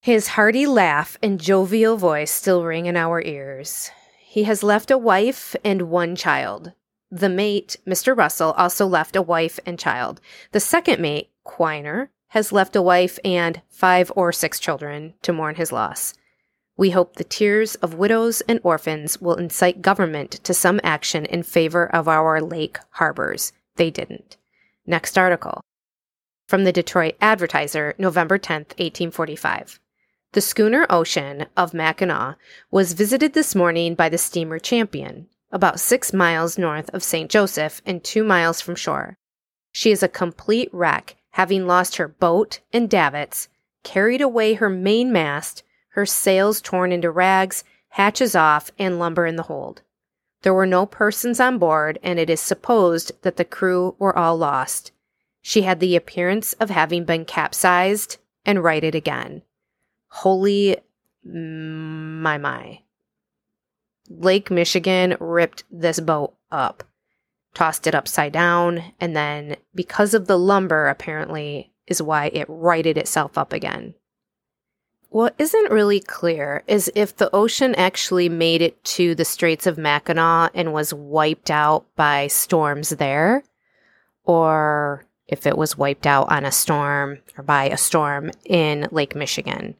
His 0.00 0.28
hearty 0.28 0.66
laugh 0.66 1.16
and 1.22 1.40
jovial 1.40 1.96
voice 1.96 2.30
still 2.30 2.64
ring 2.64 2.86
in 2.86 2.96
our 2.96 3.22
ears. 3.22 3.90
He 4.20 4.44
has 4.44 4.62
left 4.62 4.90
a 4.90 4.98
wife 4.98 5.56
and 5.64 5.82
one 5.90 6.14
child. 6.14 6.72
The 7.16 7.30
mate, 7.30 7.78
Mr. 7.86 8.14
Russell, 8.14 8.52
also 8.58 8.86
left 8.86 9.16
a 9.16 9.22
wife 9.22 9.58
and 9.64 9.78
child. 9.78 10.20
The 10.52 10.60
second 10.60 11.00
mate, 11.00 11.30
Quiner, 11.46 12.10
has 12.28 12.52
left 12.52 12.76
a 12.76 12.82
wife 12.82 13.18
and 13.24 13.62
five 13.70 14.12
or 14.14 14.32
six 14.32 14.60
children 14.60 15.14
to 15.22 15.32
mourn 15.32 15.54
his 15.54 15.72
loss. 15.72 16.12
We 16.76 16.90
hope 16.90 17.16
the 17.16 17.24
tears 17.24 17.74
of 17.76 17.94
widows 17.94 18.42
and 18.42 18.60
orphans 18.62 19.18
will 19.18 19.36
incite 19.36 19.80
government 19.80 20.32
to 20.44 20.52
some 20.52 20.78
action 20.84 21.24
in 21.24 21.42
favor 21.42 21.86
of 21.86 22.06
our 22.06 22.38
lake 22.42 22.80
harbors. 22.90 23.54
They 23.76 23.90
didn't. 23.90 24.36
Next 24.84 25.16
article. 25.16 25.62
From 26.46 26.64
the 26.64 26.72
Detroit 26.72 27.16
Advertiser, 27.22 27.94
November 27.96 28.36
10, 28.36 28.56
1845. 28.76 29.80
The 30.32 30.42
schooner 30.42 30.86
Ocean 30.90 31.46
of 31.56 31.72
Mackinac 31.72 32.36
was 32.70 32.92
visited 32.92 33.32
this 33.32 33.54
morning 33.54 33.94
by 33.94 34.10
the 34.10 34.18
steamer 34.18 34.58
Champion, 34.58 35.28
about 35.50 35.80
six 35.80 36.12
miles 36.12 36.58
north 36.58 36.90
of 36.94 37.02
St. 37.02 37.30
Joseph 37.30 37.80
and 37.86 38.02
two 38.02 38.24
miles 38.24 38.60
from 38.60 38.74
shore. 38.74 39.16
She 39.72 39.90
is 39.90 40.02
a 40.02 40.08
complete 40.08 40.68
wreck, 40.72 41.16
having 41.30 41.66
lost 41.66 41.96
her 41.96 42.08
boat 42.08 42.60
and 42.72 42.88
davits, 42.88 43.48
carried 43.84 44.20
away 44.20 44.54
her 44.54 44.70
mainmast, 44.70 45.62
her 45.90 46.06
sails 46.06 46.60
torn 46.60 46.92
into 46.92 47.10
rags, 47.10 47.62
hatches 47.90 48.34
off, 48.34 48.70
and 48.78 48.98
lumber 48.98 49.26
in 49.26 49.36
the 49.36 49.44
hold. 49.44 49.82
There 50.42 50.54
were 50.54 50.66
no 50.66 50.86
persons 50.86 51.40
on 51.40 51.58
board, 51.58 51.98
and 52.02 52.18
it 52.18 52.30
is 52.30 52.40
supposed 52.40 53.12
that 53.22 53.36
the 53.36 53.44
crew 53.44 53.96
were 53.98 54.16
all 54.16 54.36
lost. 54.36 54.92
She 55.42 55.62
had 55.62 55.80
the 55.80 55.96
appearance 55.96 56.52
of 56.54 56.70
having 56.70 57.04
been 57.04 57.24
capsized 57.24 58.18
and 58.44 58.62
righted 58.62 58.94
again. 58.94 59.42
Holy 60.08 60.76
my 61.24 62.38
my. 62.38 62.80
Lake 64.08 64.50
Michigan 64.50 65.16
ripped 65.20 65.64
this 65.70 66.00
boat 66.00 66.34
up, 66.50 66.84
tossed 67.54 67.86
it 67.86 67.94
upside 67.94 68.32
down, 68.32 68.92
and 69.00 69.16
then, 69.16 69.56
because 69.74 70.14
of 70.14 70.26
the 70.26 70.38
lumber, 70.38 70.88
apparently, 70.88 71.72
is 71.86 72.02
why 72.02 72.26
it 72.26 72.46
righted 72.48 72.98
itself 72.98 73.36
up 73.38 73.52
again. 73.52 73.94
What 75.08 75.34
isn't 75.38 75.70
really 75.70 76.00
clear 76.00 76.62
is 76.66 76.90
if 76.94 77.16
the 77.16 77.34
ocean 77.34 77.74
actually 77.76 78.28
made 78.28 78.60
it 78.60 78.82
to 78.84 79.14
the 79.14 79.24
Straits 79.24 79.66
of 79.66 79.78
Mackinac 79.78 80.50
and 80.54 80.72
was 80.72 80.92
wiped 80.92 81.50
out 81.50 81.86
by 81.96 82.26
storms 82.26 82.90
there, 82.90 83.44
or 84.24 85.06
if 85.28 85.46
it 85.46 85.56
was 85.56 85.78
wiped 85.78 86.06
out 86.06 86.30
on 86.30 86.44
a 86.44 86.52
storm 86.52 87.18
or 87.36 87.44
by 87.44 87.64
a 87.64 87.76
storm 87.76 88.30
in 88.44 88.88
Lake 88.90 89.14
Michigan. 89.14 89.76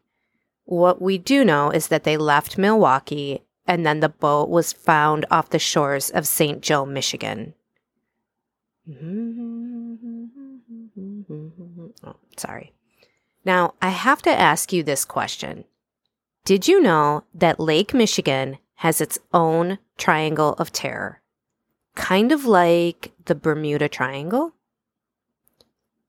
What 0.64 1.00
we 1.00 1.18
do 1.18 1.44
know 1.44 1.70
is 1.70 1.88
that 1.88 2.04
they 2.04 2.16
left 2.16 2.58
Milwaukee 2.58 3.42
and 3.66 3.84
then 3.84 4.00
the 4.00 4.08
boat 4.08 4.48
was 4.48 4.72
found 4.72 5.26
off 5.30 5.50
the 5.50 5.58
shores 5.58 6.10
of 6.10 6.26
St. 6.26 6.60
Joe, 6.60 6.86
Michigan. 6.86 7.54
Oh, 12.04 12.16
sorry. 12.36 12.72
Now, 13.44 13.74
I 13.80 13.90
have 13.90 14.22
to 14.22 14.30
ask 14.30 14.72
you 14.72 14.82
this 14.82 15.04
question. 15.04 15.64
Did 16.44 16.68
you 16.68 16.80
know 16.80 17.24
that 17.34 17.58
Lake 17.58 17.92
Michigan 17.92 18.58
has 18.76 19.00
its 19.00 19.18
own 19.32 19.78
triangle 19.98 20.54
of 20.54 20.72
terror? 20.72 21.20
Kind 21.94 22.30
of 22.30 22.44
like 22.44 23.12
the 23.24 23.34
Bermuda 23.34 23.88
Triangle? 23.88 24.52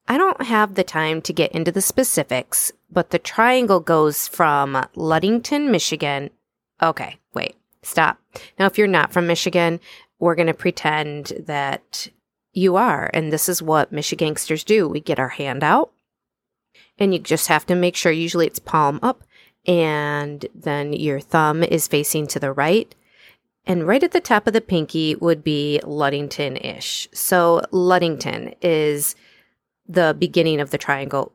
I 0.07 0.17
don't 0.17 0.43
have 0.43 0.75
the 0.75 0.83
time 0.83 1.21
to 1.23 1.33
get 1.33 1.51
into 1.51 1.71
the 1.71 1.81
specifics, 1.81 2.71
but 2.89 3.09
the 3.09 3.19
triangle 3.19 3.79
goes 3.79 4.27
from 4.27 4.85
Ludington, 4.95 5.71
Michigan. 5.71 6.29
Okay, 6.81 7.17
wait, 7.33 7.55
stop. 7.81 8.19
Now, 8.59 8.65
if 8.65 8.77
you're 8.77 8.87
not 8.87 9.11
from 9.11 9.27
Michigan, 9.27 9.79
we're 10.19 10.35
going 10.35 10.47
to 10.47 10.53
pretend 10.53 11.33
that 11.45 12.09
you 12.53 12.75
are. 12.75 13.09
And 13.13 13.31
this 13.31 13.49
is 13.49 13.61
what 13.61 13.93
Michigangsters 13.93 14.65
do. 14.65 14.87
We 14.87 14.99
get 14.99 15.19
our 15.19 15.29
hand 15.29 15.63
out, 15.63 15.91
and 16.97 17.13
you 17.13 17.19
just 17.19 17.47
have 17.47 17.65
to 17.67 17.75
make 17.75 17.95
sure, 17.95 18.11
usually 18.11 18.47
it's 18.47 18.59
palm 18.59 18.99
up, 19.01 19.23
and 19.65 20.45
then 20.53 20.93
your 20.93 21.19
thumb 21.19 21.63
is 21.63 21.87
facing 21.87 22.27
to 22.27 22.39
the 22.39 22.51
right. 22.51 22.93
And 23.65 23.85
right 23.85 24.01
at 24.01 24.11
the 24.11 24.21
top 24.21 24.47
of 24.47 24.53
the 24.53 24.61
pinky 24.61 25.15
would 25.15 25.43
be 25.43 25.81
Luddington 25.83 26.63
ish. 26.63 27.09
So, 27.11 27.61
Luddington 27.71 28.55
is 28.61 29.15
the 29.87 30.15
beginning 30.17 30.61
of 30.61 30.71
the 30.71 30.77
triangle 30.77 31.33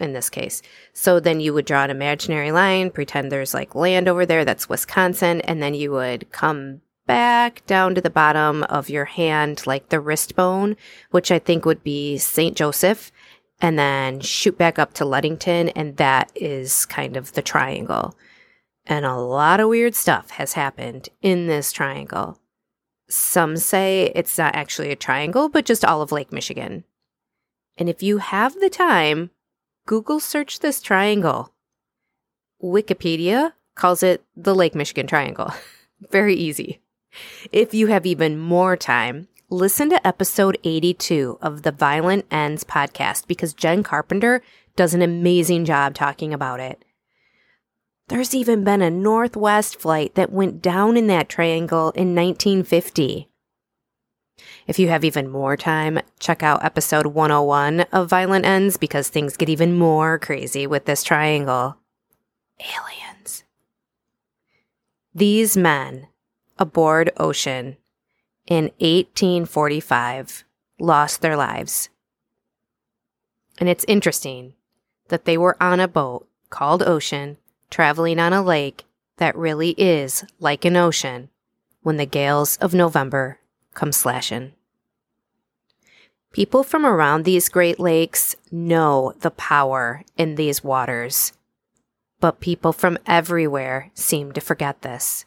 in 0.00 0.12
this 0.12 0.30
case. 0.30 0.62
So 0.92 1.20
then 1.20 1.40
you 1.40 1.52
would 1.54 1.64
draw 1.64 1.84
an 1.84 1.90
imaginary 1.90 2.52
line, 2.52 2.90
pretend 2.90 3.30
there's 3.30 3.54
like 3.54 3.74
land 3.74 4.08
over 4.08 4.24
there, 4.24 4.44
that's 4.44 4.68
Wisconsin, 4.68 5.40
and 5.42 5.62
then 5.62 5.74
you 5.74 5.92
would 5.92 6.30
come 6.32 6.80
back 7.06 7.64
down 7.66 7.94
to 7.94 8.00
the 8.00 8.10
bottom 8.10 8.62
of 8.64 8.90
your 8.90 9.06
hand, 9.06 9.66
like 9.66 9.88
the 9.88 10.00
wrist 10.00 10.36
bone, 10.36 10.76
which 11.10 11.30
I 11.30 11.38
think 11.38 11.64
would 11.64 11.82
be 11.82 12.18
St. 12.18 12.56
Joseph, 12.56 13.10
and 13.60 13.78
then 13.78 14.20
shoot 14.20 14.56
back 14.56 14.78
up 14.78 14.92
to 14.94 15.04
Ludington, 15.04 15.70
and 15.70 15.96
that 15.96 16.30
is 16.34 16.86
kind 16.86 17.16
of 17.16 17.32
the 17.32 17.42
triangle. 17.42 18.14
And 18.86 19.04
a 19.04 19.16
lot 19.16 19.60
of 19.60 19.68
weird 19.68 19.94
stuff 19.94 20.30
has 20.30 20.52
happened 20.52 21.08
in 21.20 21.46
this 21.46 21.72
triangle. 21.72 22.38
Some 23.08 23.56
say 23.56 24.12
it's 24.14 24.38
not 24.38 24.54
actually 24.54 24.90
a 24.90 24.96
triangle, 24.96 25.48
but 25.48 25.64
just 25.64 25.84
all 25.84 26.02
of 26.02 26.12
Lake 26.12 26.32
Michigan. 26.32 26.84
And 27.76 27.88
if 27.88 28.02
you 28.02 28.18
have 28.18 28.54
the 28.54 28.70
time, 28.70 29.30
Google 29.88 30.20
search 30.20 30.58
this 30.58 30.82
triangle. 30.82 31.54
Wikipedia 32.62 33.54
calls 33.74 34.02
it 34.02 34.22
the 34.36 34.54
Lake 34.54 34.74
Michigan 34.74 35.06
Triangle. 35.06 35.50
Very 36.10 36.34
easy. 36.34 36.82
If 37.52 37.72
you 37.72 37.86
have 37.86 38.04
even 38.04 38.38
more 38.38 38.76
time, 38.76 39.28
listen 39.48 39.88
to 39.88 40.06
episode 40.06 40.58
82 40.62 41.38
of 41.40 41.62
the 41.62 41.72
Violent 41.72 42.26
Ends 42.30 42.64
podcast 42.64 43.26
because 43.26 43.54
Jen 43.54 43.82
Carpenter 43.82 44.42
does 44.76 44.92
an 44.92 45.00
amazing 45.00 45.64
job 45.64 45.94
talking 45.94 46.34
about 46.34 46.60
it. 46.60 46.84
There's 48.08 48.34
even 48.34 48.64
been 48.64 48.82
a 48.82 48.90
Northwest 48.90 49.80
flight 49.80 50.16
that 50.16 50.30
went 50.30 50.60
down 50.60 50.98
in 50.98 51.06
that 51.06 51.30
triangle 51.30 51.92
in 51.92 52.14
1950. 52.14 53.30
If 54.66 54.78
you 54.78 54.88
have 54.88 55.04
even 55.04 55.28
more 55.28 55.56
time, 55.56 56.00
check 56.18 56.42
out 56.42 56.64
episode 56.64 57.06
101 57.06 57.80
of 57.92 58.08
Violent 58.08 58.44
Ends 58.44 58.76
because 58.76 59.08
things 59.08 59.36
get 59.36 59.48
even 59.48 59.78
more 59.78 60.18
crazy 60.18 60.66
with 60.66 60.84
this 60.84 61.02
triangle. 61.02 61.76
Aliens. 62.60 63.44
These 65.14 65.56
men 65.56 66.08
aboard 66.58 67.10
Ocean 67.16 67.76
in 68.46 68.64
1845 68.78 70.44
lost 70.78 71.20
their 71.20 71.36
lives. 71.36 71.88
And 73.58 73.68
it's 73.68 73.84
interesting 73.88 74.54
that 75.08 75.24
they 75.24 75.36
were 75.36 75.56
on 75.62 75.80
a 75.80 75.88
boat 75.88 76.28
called 76.50 76.82
Ocean 76.82 77.36
traveling 77.70 78.18
on 78.18 78.32
a 78.32 78.42
lake 78.42 78.84
that 79.18 79.36
really 79.36 79.70
is 79.70 80.24
like 80.38 80.64
an 80.64 80.76
ocean 80.76 81.28
when 81.82 81.96
the 81.96 82.06
gales 82.06 82.56
of 82.58 82.74
November 82.74 83.38
come 83.78 83.92
slashing. 83.92 84.52
People 86.32 86.62
from 86.62 86.84
around 86.84 87.24
these 87.24 87.48
Great 87.48 87.78
Lakes 87.78 88.36
know 88.50 89.12
the 89.20 89.30
power 89.30 90.02
in 90.16 90.34
these 90.34 90.64
waters, 90.64 91.32
but 92.20 92.40
people 92.40 92.72
from 92.72 92.98
everywhere 93.06 93.90
seem 93.94 94.32
to 94.32 94.40
forget 94.40 94.82
this. 94.82 95.24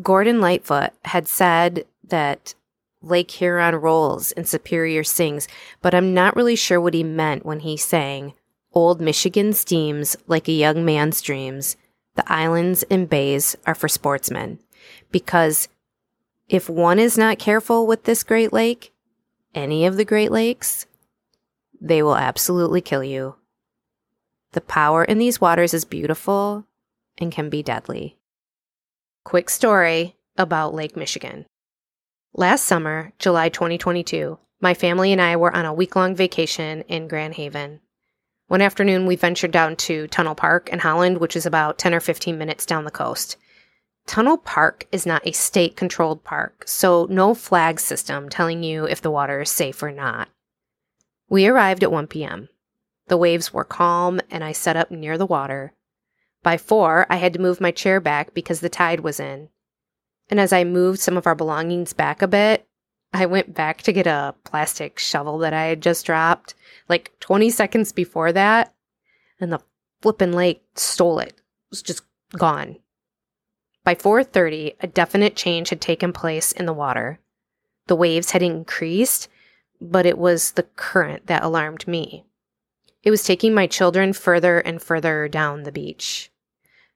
Gordon 0.00 0.40
Lightfoot 0.40 0.92
had 1.04 1.26
said 1.26 1.84
that 2.04 2.54
Lake 3.02 3.30
Huron 3.32 3.74
rolls 3.74 4.32
and 4.32 4.48
Superior 4.48 5.04
sings, 5.04 5.48
but 5.82 5.94
I'm 5.94 6.14
not 6.14 6.36
really 6.36 6.56
sure 6.56 6.80
what 6.80 6.94
he 6.94 7.02
meant 7.02 7.44
when 7.44 7.60
he 7.60 7.76
sang, 7.76 8.34
Old 8.76 9.00
Michigan 9.00 9.54
steams 9.54 10.18
like 10.26 10.48
a 10.48 10.52
young 10.52 10.84
man's 10.84 11.22
dreams. 11.22 11.78
The 12.14 12.30
islands 12.30 12.84
and 12.90 13.08
bays 13.08 13.56
are 13.64 13.74
for 13.74 13.88
sportsmen. 13.88 14.58
Because 15.10 15.68
if 16.48 16.68
one 16.68 16.98
is 16.98 17.18
not 17.18 17.38
careful 17.38 17.86
with 17.86 18.04
this 18.04 18.22
Great 18.22 18.52
Lake, 18.52 18.92
any 19.54 19.86
of 19.86 19.96
the 19.96 20.04
Great 20.04 20.30
Lakes, 20.30 20.86
they 21.80 22.02
will 22.02 22.16
absolutely 22.16 22.80
kill 22.80 23.02
you. 23.02 23.36
The 24.52 24.60
power 24.60 25.04
in 25.04 25.18
these 25.18 25.40
waters 25.40 25.74
is 25.74 25.84
beautiful 25.84 26.66
and 27.18 27.32
can 27.32 27.50
be 27.50 27.62
deadly. 27.62 28.16
Quick 29.24 29.50
story 29.50 30.16
about 30.36 30.74
Lake 30.74 30.96
Michigan. 30.96 31.46
Last 32.32 32.64
summer, 32.64 33.12
July 33.18 33.48
2022, 33.48 34.38
my 34.60 34.72
family 34.72 35.12
and 35.12 35.20
I 35.20 35.36
were 35.36 35.54
on 35.54 35.64
a 35.64 35.74
week 35.74 35.96
long 35.96 36.14
vacation 36.14 36.82
in 36.82 37.08
Grand 37.08 37.34
Haven. 37.34 37.80
One 38.48 38.62
afternoon, 38.62 39.06
we 39.06 39.16
ventured 39.16 39.50
down 39.50 39.74
to 39.76 40.06
Tunnel 40.06 40.36
Park 40.36 40.68
in 40.68 40.78
Holland, 40.78 41.18
which 41.18 41.34
is 41.34 41.46
about 41.46 41.78
10 41.78 41.92
or 41.92 42.00
15 42.00 42.38
minutes 42.38 42.64
down 42.64 42.84
the 42.84 42.90
coast. 42.92 43.36
Tunnel 44.06 44.38
Park 44.38 44.86
is 44.92 45.04
not 45.04 45.26
a 45.26 45.32
state 45.32 45.76
controlled 45.76 46.22
park, 46.22 46.64
so 46.66 47.06
no 47.10 47.34
flag 47.34 47.80
system 47.80 48.28
telling 48.28 48.62
you 48.62 48.84
if 48.84 49.02
the 49.02 49.10
water 49.10 49.40
is 49.40 49.50
safe 49.50 49.82
or 49.82 49.90
not. 49.90 50.28
We 51.28 51.46
arrived 51.46 51.82
at 51.82 51.90
1 51.90 52.06
p.m. 52.06 52.48
The 53.08 53.16
waves 53.16 53.52
were 53.52 53.64
calm, 53.64 54.20
and 54.30 54.44
I 54.44 54.52
set 54.52 54.76
up 54.76 54.90
near 54.90 55.18
the 55.18 55.26
water. 55.26 55.72
By 56.42 56.56
4, 56.56 57.06
I 57.10 57.16
had 57.16 57.32
to 57.32 57.40
move 57.40 57.60
my 57.60 57.72
chair 57.72 58.00
back 58.00 58.32
because 58.32 58.60
the 58.60 58.68
tide 58.68 59.00
was 59.00 59.18
in. 59.18 59.48
And 60.30 60.38
as 60.38 60.52
I 60.52 60.62
moved 60.62 61.00
some 61.00 61.16
of 61.16 61.26
our 61.26 61.34
belongings 61.34 61.92
back 61.92 62.22
a 62.22 62.28
bit, 62.28 62.66
I 63.12 63.26
went 63.26 63.54
back 63.54 63.82
to 63.82 63.92
get 63.92 64.06
a 64.06 64.34
plastic 64.44 64.98
shovel 64.98 65.38
that 65.38 65.52
I 65.52 65.64
had 65.64 65.80
just 65.80 66.06
dropped 66.06 66.54
like 66.88 67.12
20 67.20 67.50
seconds 67.50 67.92
before 67.92 68.32
that, 68.32 68.72
and 69.40 69.52
the 69.52 69.60
flippin' 70.00 70.32
lake 70.32 70.62
stole 70.74 71.18
it. 71.18 71.30
It 71.30 71.70
was 71.70 71.82
just 71.82 72.02
gone. 72.36 72.76
By 73.86 73.94
4:30, 73.94 74.74
a 74.80 74.88
definite 74.88 75.36
change 75.36 75.68
had 75.68 75.80
taken 75.80 76.12
place 76.12 76.50
in 76.50 76.66
the 76.66 76.72
water. 76.72 77.20
The 77.86 77.94
waves 77.94 78.32
had 78.32 78.42
increased, 78.42 79.28
but 79.80 80.04
it 80.04 80.18
was 80.18 80.50
the 80.50 80.64
current 80.64 81.28
that 81.28 81.44
alarmed 81.44 81.86
me. 81.86 82.24
It 83.04 83.12
was 83.12 83.22
taking 83.22 83.54
my 83.54 83.68
children 83.68 84.12
further 84.12 84.58
and 84.58 84.82
further 84.82 85.28
down 85.28 85.62
the 85.62 85.70
beach. 85.70 86.32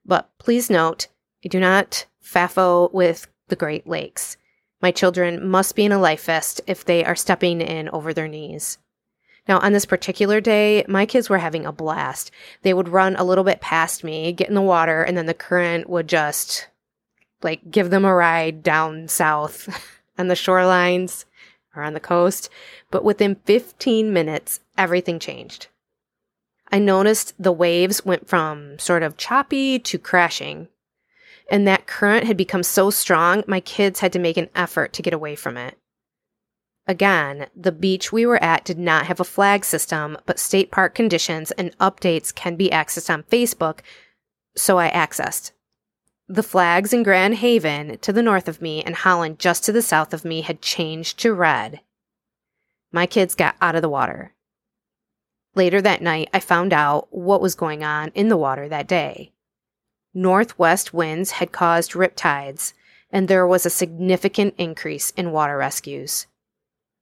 But 0.05 0.37
please 0.37 0.69
note, 0.69 1.07
I 1.45 1.47
do 1.47 1.61
not 1.61 2.07
FAFO 2.21 2.91
with 2.91 3.29
the 3.47 3.55
Great 3.55 3.87
Lakes. 3.87 4.35
My 4.81 4.91
children 4.91 5.47
must 5.47 5.77
be 5.77 5.85
in 5.85 5.93
a 5.93 5.97
life 5.97 6.25
vest 6.25 6.59
if 6.67 6.83
they 6.83 7.05
are 7.05 7.15
stepping 7.15 7.61
in 7.61 7.87
over 7.91 8.13
their 8.13 8.27
knees. 8.27 8.79
Now, 9.47 9.59
on 9.59 9.71
this 9.71 9.85
particular 9.85 10.41
day, 10.41 10.83
my 10.89 11.05
kids 11.05 11.29
were 11.29 11.37
having 11.37 11.65
a 11.65 11.71
blast. 11.71 12.31
They 12.63 12.73
would 12.73 12.89
run 12.89 13.15
a 13.15 13.23
little 13.23 13.45
bit 13.45 13.61
past 13.61 14.03
me, 14.03 14.33
get 14.33 14.49
in 14.49 14.55
the 14.55 14.61
water, 14.61 15.03
and 15.03 15.15
then 15.15 15.25
the 15.25 15.33
current 15.33 15.89
would 15.89 16.09
just 16.09 16.67
like 17.43 17.71
give 17.71 17.89
them 17.89 18.05
a 18.05 18.13
ride 18.13 18.63
down 18.63 19.07
south 19.07 19.69
on 20.17 20.27
the 20.27 20.35
shorelines 20.35 21.25
or 21.75 21.83
on 21.83 21.93
the 21.93 21.99
coast. 21.99 22.49
But 22.89 23.03
within 23.03 23.35
15 23.45 24.11
minutes, 24.11 24.59
everything 24.77 25.19
changed. 25.19 25.67
I 26.71 26.79
noticed 26.79 27.33
the 27.37 27.51
waves 27.51 28.05
went 28.05 28.27
from 28.27 28.79
sort 28.79 29.03
of 29.03 29.17
choppy 29.17 29.79
to 29.79 29.97
crashing 29.97 30.67
and 31.51 31.67
that 31.67 31.85
current 31.85 32.25
had 32.25 32.37
become 32.37 32.63
so 32.63 32.89
strong, 32.89 33.43
my 33.45 33.59
kids 33.59 33.99
had 33.99 34.13
to 34.13 34.19
make 34.19 34.37
an 34.37 34.49
effort 34.55 34.93
to 34.93 35.01
get 35.01 35.13
away 35.13 35.35
from 35.35 35.57
it. 35.57 35.77
Again, 36.87 37.47
the 37.53 37.73
beach 37.73 38.11
we 38.11 38.25
were 38.25 38.41
at 38.41 38.63
did 38.63 38.79
not 38.79 39.05
have 39.05 39.19
a 39.19 39.25
flag 39.25 39.65
system, 39.65 40.17
but 40.25 40.39
state 40.39 40.71
park 40.71 40.95
conditions 40.95 41.51
and 41.51 41.77
updates 41.77 42.33
can 42.33 42.55
be 42.55 42.69
accessed 42.69 43.13
on 43.13 43.23
Facebook, 43.23 43.79
so 44.55 44.79
I 44.79 44.89
accessed. 44.89 45.51
The 46.27 46.43
flags 46.43 46.93
in 46.93 47.03
Grand 47.03 47.35
Haven 47.35 47.97
to 47.99 48.13
the 48.13 48.23
north 48.23 48.47
of 48.47 48.61
me 48.61 48.83
and 48.83 48.95
Holland 48.95 49.39
just 49.39 49.63
to 49.65 49.71
the 49.71 49.81
south 49.81 50.13
of 50.13 50.23
me 50.23 50.41
had 50.41 50.61
changed 50.61 51.19
to 51.19 51.33
red. 51.33 51.81
My 52.91 53.05
kids 53.05 53.35
got 53.35 53.55
out 53.61 53.75
of 53.75 53.81
the 53.81 53.89
water. 53.89 54.33
Later 55.55 55.81
that 55.81 56.01
night, 56.01 56.29
I 56.33 56.39
found 56.39 56.71
out 56.71 57.07
what 57.11 57.41
was 57.41 57.55
going 57.55 57.83
on 57.83 58.09
in 58.15 58.29
the 58.29 58.37
water 58.37 58.69
that 58.69 58.87
day. 58.87 59.31
Northwest 60.13 60.93
winds 60.93 61.31
had 61.31 61.51
caused 61.51 61.91
riptides, 61.91 62.73
and 63.11 63.27
there 63.27 63.47
was 63.47 63.65
a 63.65 63.69
significant 63.69 64.55
increase 64.57 65.11
in 65.11 65.31
water 65.31 65.57
rescues. 65.57 66.27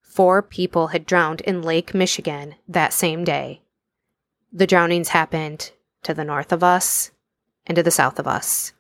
Four 0.02 0.42
people 0.42 0.88
had 0.88 1.06
drowned 1.06 1.42
in 1.42 1.62
Lake 1.62 1.94
Michigan 1.94 2.56
that 2.68 2.94
same 2.94 3.24
day. 3.24 3.62
The 4.52 4.68
drownings 4.68 5.10
happened 5.10 5.72
to 6.04 6.14
the 6.14 6.26
north 6.26 6.52
of 6.52 6.64
us 6.64 7.12
and 7.68 7.76
to 7.76 7.84
the 7.84 7.92
south 7.92 8.18
of 8.18 8.28
us. 8.28 8.74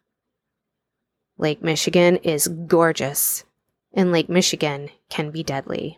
Lake 1.39 1.63
Michigan 1.63 2.17
is 2.17 2.49
gorgeous, 2.49 3.45
and 3.93 4.11
Lake 4.11 4.27
Michigan 4.27 4.89
can 5.09 5.31
be 5.31 5.41
deadly. 5.41 5.97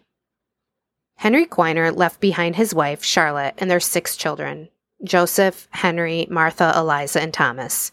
Henry 1.15 1.47
Quiner 1.47 1.95
left 1.95 2.19
behind 2.19 2.55
his 2.55 2.75
wife, 2.75 3.03
Charlotte, 3.03 3.55
and 3.57 3.69
their 3.69 3.79
six 3.79 4.15
children 4.15 4.69
Joseph, 5.03 5.67
Henry, 5.71 6.27
Martha, 6.29 6.71
Eliza, 6.75 7.19
and 7.19 7.33
Thomas 7.33 7.91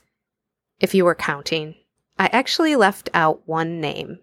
if 0.78 0.94
you 0.94 1.06
were 1.06 1.14
counting. 1.14 1.74
I 2.18 2.28
actually 2.32 2.76
left 2.76 3.08
out 3.14 3.40
one 3.46 3.80
name. 3.80 4.18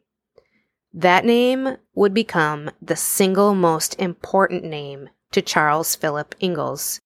That 0.93 1.25
name 1.25 1.77
would 1.95 2.13
become 2.13 2.69
the 2.79 2.95
single 2.95 3.55
most 3.55 3.99
important 3.99 4.63
name 4.63 5.09
to 5.31 5.41
Charles 5.41 5.95
Philip 5.95 6.35
Ingalls. 6.41 7.01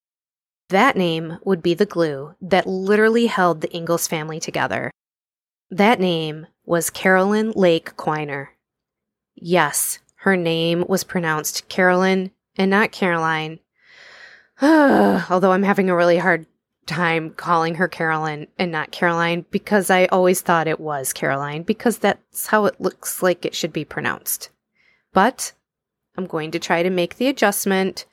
That 0.67 0.97
name 0.97 1.39
would 1.45 1.63
be 1.63 1.73
the 1.73 1.85
glue 1.85 2.35
that 2.41 2.67
literally 2.67 3.27
held 3.27 3.61
the 3.61 3.75
Ingalls 3.75 4.07
family 4.07 4.39
together. 4.39 4.91
That 5.71 5.99
name 5.99 6.47
was 6.65 6.89
Carolyn 6.89 7.51
Lake 7.51 7.95
Quiner. 7.95 8.47
Yes, 9.35 9.99
her 10.15 10.35
name 10.35 10.83
was 10.89 11.03
pronounced 11.03 11.69
Carolyn 11.69 12.31
and 12.57 12.71
not 12.71 12.91
Caroline. 12.91 13.59
Although 14.61 15.51
I'm 15.51 15.63
having 15.63 15.89
a 15.89 15.95
really 15.95 16.17
hard 16.17 16.47
time 16.87 17.29
calling 17.29 17.75
her 17.75 17.87
Carolyn 17.87 18.47
and 18.57 18.71
not 18.71 18.91
Caroline 18.91 19.45
because 19.51 19.91
I 19.91 20.07
always 20.07 20.41
thought 20.41 20.67
it 20.67 20.79
was 20.79 21.13
Caroline 21.13 21.61
because 21.61 21.99
that's 21.99 22.47
how 22.47 22.65
it 22.65 22.81
looks 22.81 23.21
like 23.21 23.45
it 23.45 23.53
should 23.53 23.71
be 23.71 23.85
pronounced. 23.85 24.49
But 25.13 25.53
I'm 26.17 26.25
going 26.25 26.49
to 26.51 26.59
try 26.59 26.81
to 26.81 26.89
make 26.89 27.17
the 27.17 27.27
adjustment. 27.27 28.05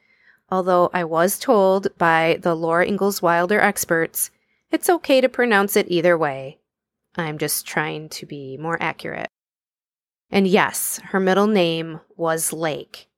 Although 0.51 0.91
I 0.93 1.05
was 1.05 1.39
told 1.39 1.89
by 1.97 2.39
the 2.43 2.55
Laura 2.55 2.87
Ingalls 2.87 3.23
Wilder 3.23 3.61
experts, 3.61 4.31
it's 4.71 4.91
okay 4.91 5.23
to 5.23 5.29
pronounce 5.31 5.75
it 5.75 5.87
either 5.89 6.19
way. 6.19 6.59
I'm 7.19 7.39
just 7.39 7.67
trying 7.67 8.09
to 8.11 8.27
be 8.27 8.57
more 8.57 8.81
accurate. 8.81 9.29
And 10.31 10.47
yes, 10.47 10.99
her 11.05 11.21
middle 11.21 11.47
name 11.47 12.01
was 12.17 12.53
Lake. 12.53 13.09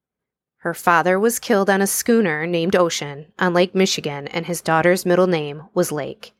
Her 0.58 0.74
father 0.74 1.18
was 1.18 1.38
killed 1.38 1.70
on 1.70 1.80
a 1.80 1.86
schooner 1.86 2.46
named 2.46 2.76
Ocean 2.76 3.32
on 3.38 3.54
Lake 3.54 3.74
Michigan, 3.74 4.28
and 4.28 4.46
his 4.46 4.60
daughter's 4.60 5.06
middle 5.06 5.26
name 5.26 5.62
was 5.72 5.92
Lake. 5.92 6.32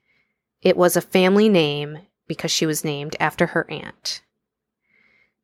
It 0.60 0.76
was 0.76 0.96
a 0.96 1.00
family 1.00 1.48
name 1.48 1.98
because 2.26 2.50
she 2.50 2.66
was 2.66 2.84
named 2.84 3.16
after 3.20 3.46
her 3.46 3.70
aunt. 3.70 4.22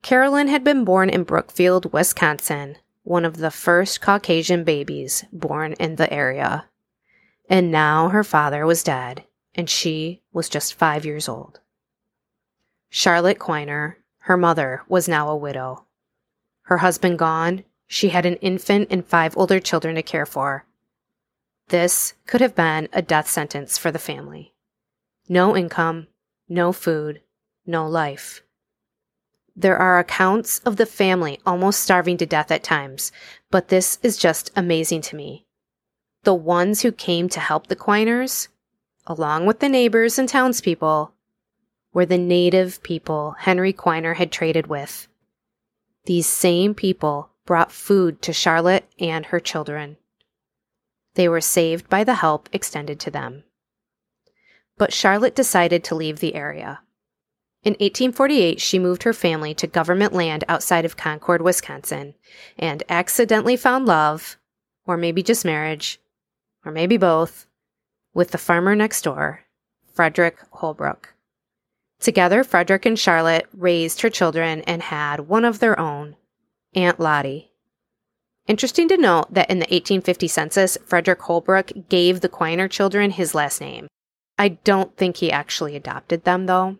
Carolyn 0.02 0.48
had 0.48 0.64
been 0.64 0.84
born 0.84 1.08
in 1.08 1.22
Brookfield, 1.22 1.92
Wisconsin, 1.92 2.76
one 3.04 3.24
of 3.24 3.36
the 3.36 3.50
first 3.50 4.00
Caucasian 4.00 4.64
babies 4.64 5.24
born 5.32 5.74
in 5.74 5.96
the 5.96 6.12
area. 6.12 6.66
And 7.48 7.70
now 7.70 8.08
her 8.08 8.24
father 8.24 8.66
was 8.66 8.82
dead, 8.82 9.24
and 9.54 9.70
she 9.70 10.22
was 10.32 10.48
just 10.48 10.74
five 10.74 11.06
years 11.06 11.28
old. 11.28 11.60
Charlotte 12.96 13.40
Quiner, 13.40 13.96
her 14.18 14.36
mother, 14.36 14.84
was 14.86 15.08
now 15.08 15.28
a 15.28 15.36
widow. 15.36 15.84
Her 16.62 16.78
husband 16.78 17.18
gone, 17.18 17.64
she 17.88 18.10
had 18.10 18.24
an 18.24 18.36
infant 18.36 18.86
and 18.88 19.04
five 19.04 19.36
older 19.36 19.58
children 19.58 19.96
to 19.96 20.02
care 20.04 20.24
for. 20.24 20.64
This 21.70 22.14
could 22.28 22.40
have 22.40 22.54
been 22.54 22.88
a 22.92 23.02
death 23.02 23.28
sentence 23.28 23.76
for 23.76 23.90
the 23.90 23.98
family. 23.98 24.54
No 25.28 25.56
income, 25.56 26.06
no 26.48 26.72
food, 26.72 27.20
no 27.66 27.84
life. 27.84 28.44
There 29.56 29.76
are 29.76 29.98
accounts 29.98 30.60
of 30.60 30.76
the 30.76 30.86
family 30.86 31.40
almost 31.44 31.80
starving 31.80 32.16
to 32.18 32.26
death 32.26 32.52
at 32.52 32.62
times, 32.62 33.10
but 33.50 33.70
this 33.70 33.98
is 34.04 34.16
just 34.16 34.52
amazing 34.54 35.00
to 35.00 35.16
me. 35.16 35.46
The 36.22 36.32
ones 36.32 36.82
who 36.82 36.92
came 36.92 37.28
to 37.30 37.40
help 37.40 37.66
the 37.66 37.74
Quiners, 37.74 38.50
along 39.04 39.46
with 39.46 39.58
the 39.58 39.68
neighbors 39.68 40.16
and 40.16 40.28
townspeople, 40.28 41.13
were 41.94 42.04
the 42.04 42.18
native 42.18 42.82
people 42.82 43.36
Henry 43.38 43.72
Quiner 43.72 44.16
had 44.16 44.30
traded 44.30 44.66
with. 44.66 45.08
These 46.04 46.26
same 46.26 46.74
people 46.74 47.30
brought 47.46 47.72
food 47.72 48.20
to 48.22 48.32
Charlotte 48.32 48.84
and 48.98 49.26
her 49.26 49.40
children. 49.40 49.96
They 51.14 51.28
were 51.28 51.40
saved 51.40 51.88
by 51.88 52.04
the 52.04 52.14
help 52.14 52.48
extended 52.52 52.98
to 53.00 53.10
them. 53.10 53.44
But 54.76 54.92
Charlotte 54.92 55.36
decided 55.36 55.84
to 55.84 55.94
leave 55.94 56.18
the 56.18 56.34
area. 56.34 56.80
In 57.62 57.74
1848, 57.74 58.60
she 58.60 58.78
moved 58.78 59.04
her 59.04 59.14
family 59.14 59.54
to 59.54 59.66
government 59.66 60.12
land 60.12 60.44
outside 60.48 60.84
of 60.84 60.96
Concord, 60.96 61.40
Wisconsin, 61.40 62.14
and 62.58 62.82
accidentally 62.90 63.56
found 63.56 63.86
love, 63.86 64.36
or 64.84 64.98
maybe 64.98 65.22
just 65.22 65.44
marriage, 65.46 65.98
or 66.64 66.72
maybe 66.72 66.96
both, 66.96 67.46
with 68.12 68.32
the 68.32 68.38
farmer 68.38 68.74
next 68.74 69.02
door, 69.02 69.44
Frederick 69.94 70.38
Holbrook. 70.50 71.13
Together, 72.04 72.44
Frederick 72.44 72.84
and 72.84 72.98
Charlotte 72.98 73.46
raised 73.56 74.02
her 74.02 74.10
children 74.10 74.60
and 74.66 74.82
had 74.82 75.20
one 75.20 75.42
of 75.42 75.58
their 75.58 75.80
own, 75.80 76.16
Aunt 76.74 77.00
Lottie. 77.00 77.50
Interesting 78.46 78.88
to 78.88 78.98
note 78.98 79.32
that 79.32 79.48
in 79.48 79.58
the 79.58 79.64
1850 79.64 80.28
census, 80.28 80.76
Frederick 80.84 81.22
Holbrook 81.22 81.72
gave 81.88 82.20
the 82.20 82.28
Quiner 82.28 82.70
children 82.70 83.10
his 83.10 83.34
last 83.34 83.58
name. 83.58 83.86
I 84.36 84.48
don't 84.48 84.94
think 84.98 85.16
he 85.16 85.32
actually 85.32 85.76
adopted 85.76 86.24
them, 86.24 86.44
though. 86.44 86.76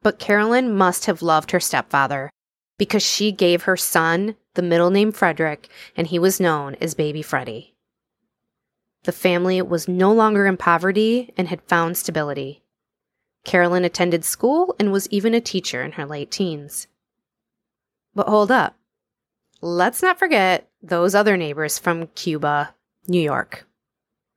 But 0.00 0.20
Carolyn 0.20 0.76
must 0.76 1.06
have 1.06 1.22
loved 1.22 1.50
her 1.50 1.58
stepfather 1.58 2.30
because 2.78 3.02
she 3.02 3.32
gave 3.32 3.64
her 3.64 3.76
son 3.76 4.36
the 4.54 4.62
middle 4.62 4.90
name 4.90 5.10
Frederick 5.10 5.68
and 5.96 6.06
he 6.06 6.20
was 6.20 6.38
known 6.38 6.76
as 6.76 6.94
Baby 6.94 7.22
Freddie. 7.22 7.74
The 9.02 9.12
family 9.12 9.60
was 9.60 9.88
no 9.88 10.12
longer 10.12 10.46
in 10.46 10.56
poverty 10.56 11.34
and 11.36 11.48
had 11.48 11.62
found 11.62 11.96
stability. 11.96 12.62
Carolyn 13.44 13.84
attended 13.84 14.24
school 14.24 14.74
and 14.78 14.92
was 14.92 15.08
even 15.08 15.34
a 15.34 15.40
teacher 15.40 15.82
in 15.82 15.92
her 15.92 16.06
late 16.06 16.30
teens. 16.30 16.86
But 18.14 18.28
hold 18.28 18.50
up. 18.50 18.76
Let's 19.60 20.02
not 20.02 20.18
forget 20.18 20.68
those 20.82 21.14
other 21.14 21.36
neighbors 21.36 21.78
from 21.78 22.06
Cuba, 22.08 22.74
New 23.06 23.20
York, 23.20 23.66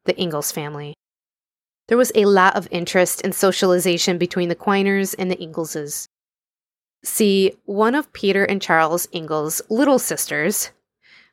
the 0.05 0.19
Ingalls 0.21 0.51
family. 0.51 0.93
There 1.87 1.97
was 1.97 2.11
a 2.15 2.25
lot 2.25 2.55
of 2.55 2.67
interest 2.71 3.21
and 3.23 3.35
socialization 3.35 4.17
between 4.17 4.49
the 4.49 4.55
Quiners 4.55 5.13
and 5.13 5.29
the 5.29 5.41
Ingalls. 5.41 6.07
See, 7.03 7.53
one 7.65 7.95
of 7.95 8.13
Peter 8.13 8.45
and 8.45 8.61
Charles 8.61 9.07
Ingalls' 9.13 9.61
little 9.69 9.99
sisters, 9.99 10.71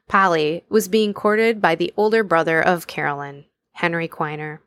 Polly, 0.09 0.65
was 0.69 0.89
being 0.89 1.15
courted 1.15 1.61
by 1.63 1.77
the 1.77 1.93
older 1.97 2.25
brother 2.25 2.61
of 2.61 2.89
Carolyn, 2.89 3.45
Henry 3.73 4.09
Quiner. 4.09 4.59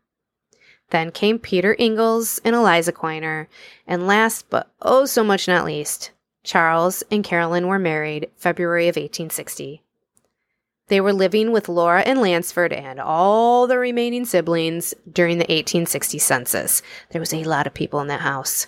Then 0.89 1.11
came 1.11 1.39
Peter 1.39 1.75
Ingalls 1.79 2.39
and 2.43 2.55
Eliza 2.55 2.91
Quiner, 2.91 3.47
and 3.87 4.07
last 4.07 4.49
but 4.49 4.71
oh 4.81 5.05
so 5.05 5.23
much 5.23 5.47
not 5.47 5.65
least, 5.65 6.11
Charles 6.43 7.03
and 7.09 7.23
Carolyn 7.23 7.67
were 7.67 7.79
married 7.79 8.29
February 8.35 8.87
of 8.87 8.95
1860. 8.95 9.81
They 10.87 10.99
were 10.99 11.13
living 11.13 11.51
with 11.51 11.69
Laura 11.69 12.01
and 12.01 12.19
Lansford 12.19 12.73
and 12.73 12.99
all 12.99 13.67
the 13.67 13.79
remaining 13.79 14.25
siblings 14.25 14.93
during 15.11 15.37
the 15.37 15.43
1860 15.43 16.19
census. 16.19 16.81
There 17.11 17.21
was 17.21 17.33
a 17.33 17.43
lot 17.45 17.65
of 17.65 17.73
people 17.73 18.01
in 18.01 18.07
that 18.07 18.21
house. 18.21 18.67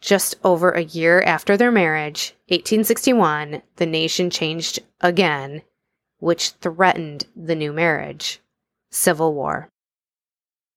Just 0.00 0.36
over 0.42 0.70
a 0.70 0.82
year 0.82 1.20
after 1.20 1.58
their 1.58 1.70
marriage, 1.70 2.34
1861, 2.48 3.62
the 3.76 3.86
nation 3.86 4.30
changed 4.30 4.80
again, 5.02 5.60
which 6.18 6.50
threatened 6.52 7.26
the 7.36 7.54
new 7.54 7.72
marriage. 7.72 8.40
Civil 8.90 9.34
War. 9.34 9.68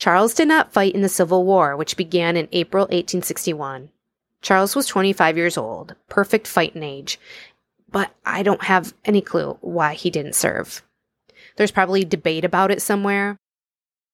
Charles 0.03 0.33
did 0.33 0.49
not 0.49 0.73
fight 0.73 0.93
in 0.93 1.01
the 1.01 1.07
Civil 1.07 1.45
War, 1.45 1.77
which 1.77 1.95
began 1.95 2.35
in 2.35 2.49
April 2.51 2.81
1861. 2.81 3.87
Charles 4.41 4.75
was 4.75 4.85
25 4.85 5.37
years 5.37 5.57
old, 5.57 5.95
perfect 6.09 6.45
fighting 6.45 6.83
age, 6.83 7.17
but 7.89 8.13
I 8.25 8.43
don't 8.43 8.65
have 8.65 8.93
any 9.05 9.21
clue 9.21 9.57
why 9.61 9.93
he 9.93 10.09
didn't 10.09 10.35
serve. 10.35 10.83
There's 11.55 11.71
probably 11.71 12.03
debate 12.03 12.43
about 12.43 12.69
it 12.69 12.81
somewhere. 12.81 13.37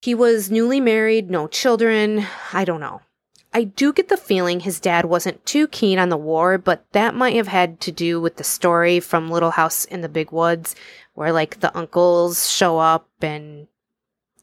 He 0.00 0.14
was 0.14 0.48
newly 0.48 0.78
married, 0.78 1.28
no 1.28 1.48
children, 1.48 2.24
I 2.52 2.64
don't 2.64 2.78
know. 2.78 3.00
I 3.52 3.64
do 3.64 3.92
get 3.92 4.06
the 4.06 4.16
feeling 4.16 4.60
his 4.60 4.78
dad 4.78 5.06
wasn't 5.06 5.44
too 5.44 5.66
keen 5.66 5.98
on 5.98 6.08
the 6.08 6.16
war, 6.16 6.56
but 6.56 6.84
that 6.92 7.16
might 7.16 7.34
have 7.34 7.48
had 7.48 7.80
to 7.80 7.90
do 7.90 8.20
with 8.20 8.36
the 8.36 8.44
story 8.44 9.00
from 9.00 9.28
Little 9.28 9.50
House 9.50 9.86
in 9.86 10.02
the 10.02 10.08
Big 10.08 10.30
Woods, 10.30 10.76
where 11.14 11.32
like 11.32 11.58
the 11.58 11.76
uncles 11.76 12.48
show 12.48 12.78
up 12.78 13.08
and 13.20 13.66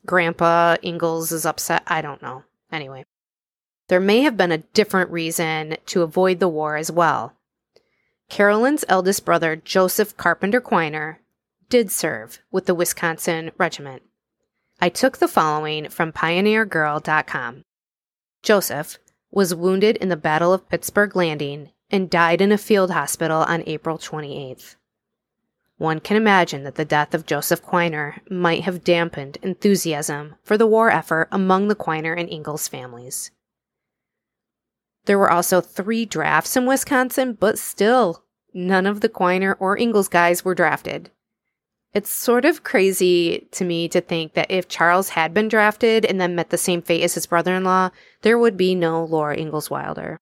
Grandpa 0.08 0.78
Ingalls 0.84 1.32
is 1.32 1.46
upset. 1.46 1.84
I 1.86 2.02
don't 2.02 2.22
know. 2.22 2.44
Anyway, 2.72 3.06
there 3.90 4.00
may 4.00 4.22
have 4.22 4.36
been 4.36 4.52
a 4.52 4.60
different 4.60 5.12
reason 5.12 5.78
to 5.88 6.02
avoid 6.02 6.40
the 6.40 6.50
war 6.50 6.76
as 6.76 6.92
well. 6.92 7.34
Carolyn's 8.30 8.84
eldest 8.90 9.24
brother, 9.24 9.56
Joseph 9.56 10.18
Carpenter 10.18 10.60
Quiner, 10.60 11.18
did 11.70 11.92
serve 11.92 12.40
with 12.52 12.66
the 12.66 12.76
Wisconsin 12.76 13.52
Regiment. 13.58 14.02
I 14.80 14.90
took 14.90 15.18
the 15.18 15.28
following 15.28 15.90
from 15.90 16.12
pioneergirl.com. 16.12 17.64
Joseph 18.44 19.00
was 19.32 19.56
wounded 19.56 19.98
in 19.98 20.10
the 20.10 20.16
Battle 20.16 20.54
of 20.54 20.70
Pittsburgh 20.70 21.16
Landing 21.16 21.72
and 21.90 22.10
died 22.10 22.42
in 22.42 22.52
a 22.52 22.58
field 22.58 22.92
hospital 22.92 23.42
on 23.42 23.64
April 23.66 23.98
28th. 23.98 24.76
One 25.78 26.00
can 26.00 26.18
imagine 26.18 26.64
that 26.64 26.76
the 26.76 26.86
death 26.86 27.14
of 27.14 27.28
Joseph 27.28 27.64
Quiner 27.64 28.20
might 28.32 28.64
have 28.64 28.84
dampened 28.84 29.38
enthusiasm 29.44 30.36
for 30.44 30.58
the 30.58 30.66
war 30.66 30.90
effort 30.90 31.28
among 31.32 31.68
the 31.68 31.76
Quiner 31.76 32.20
and 32.20 32.30
Ingalls 32.32 32.68
families. 32.68 33.30
There 35.06 35.20
were 35.20 35.32
also 35.32 35.62
three 35.62 36.06
drafts 36.06 36.58
in 36.58 36.66
Wisconsin, 36.66 37.34
but 37.34 37.60
still, 37.60 38.26
none 38.54 38.88
of 38.88 39.02
the 39.02 39.10
Quiner 39.10 39.56
or 39.60 39.78
Ingalls 39.78 40.08
guys 40.10 40.44
were 40.44 40.56
drafted. 40.56 41.12
It's 41.94 42.10
sort 42.10 42.44
of 42.44 42.64
crazy 42.64 43.48
to 43.52 43.64
me 43.64 43.88
to 43.90 44.02
think 44.02 44.34
that 44.34 44.52
if 44.52 44.68
Charles 44.68 45.10
had 45.10 45.34
been 45.34 45.48
drafted 45.48 46.06
and 46.06 46.20
then 46.20 46.36
met 46.36 46.50
the 46.50 46.58
same 46.58 46.82
fate 46.82 47.04
as 47.04 47.14
his 47.14 47.28
brother 47.28 47.56
in 47.56 47.64
law, 47.64 47.92
there 48.24 48.38
would 48.38 48.58
be 48.58 48.76
no 48.76 49.06
Laura 49.06 49.38
Ingalls 49.38 49.70
Wilder. 49.70 50.20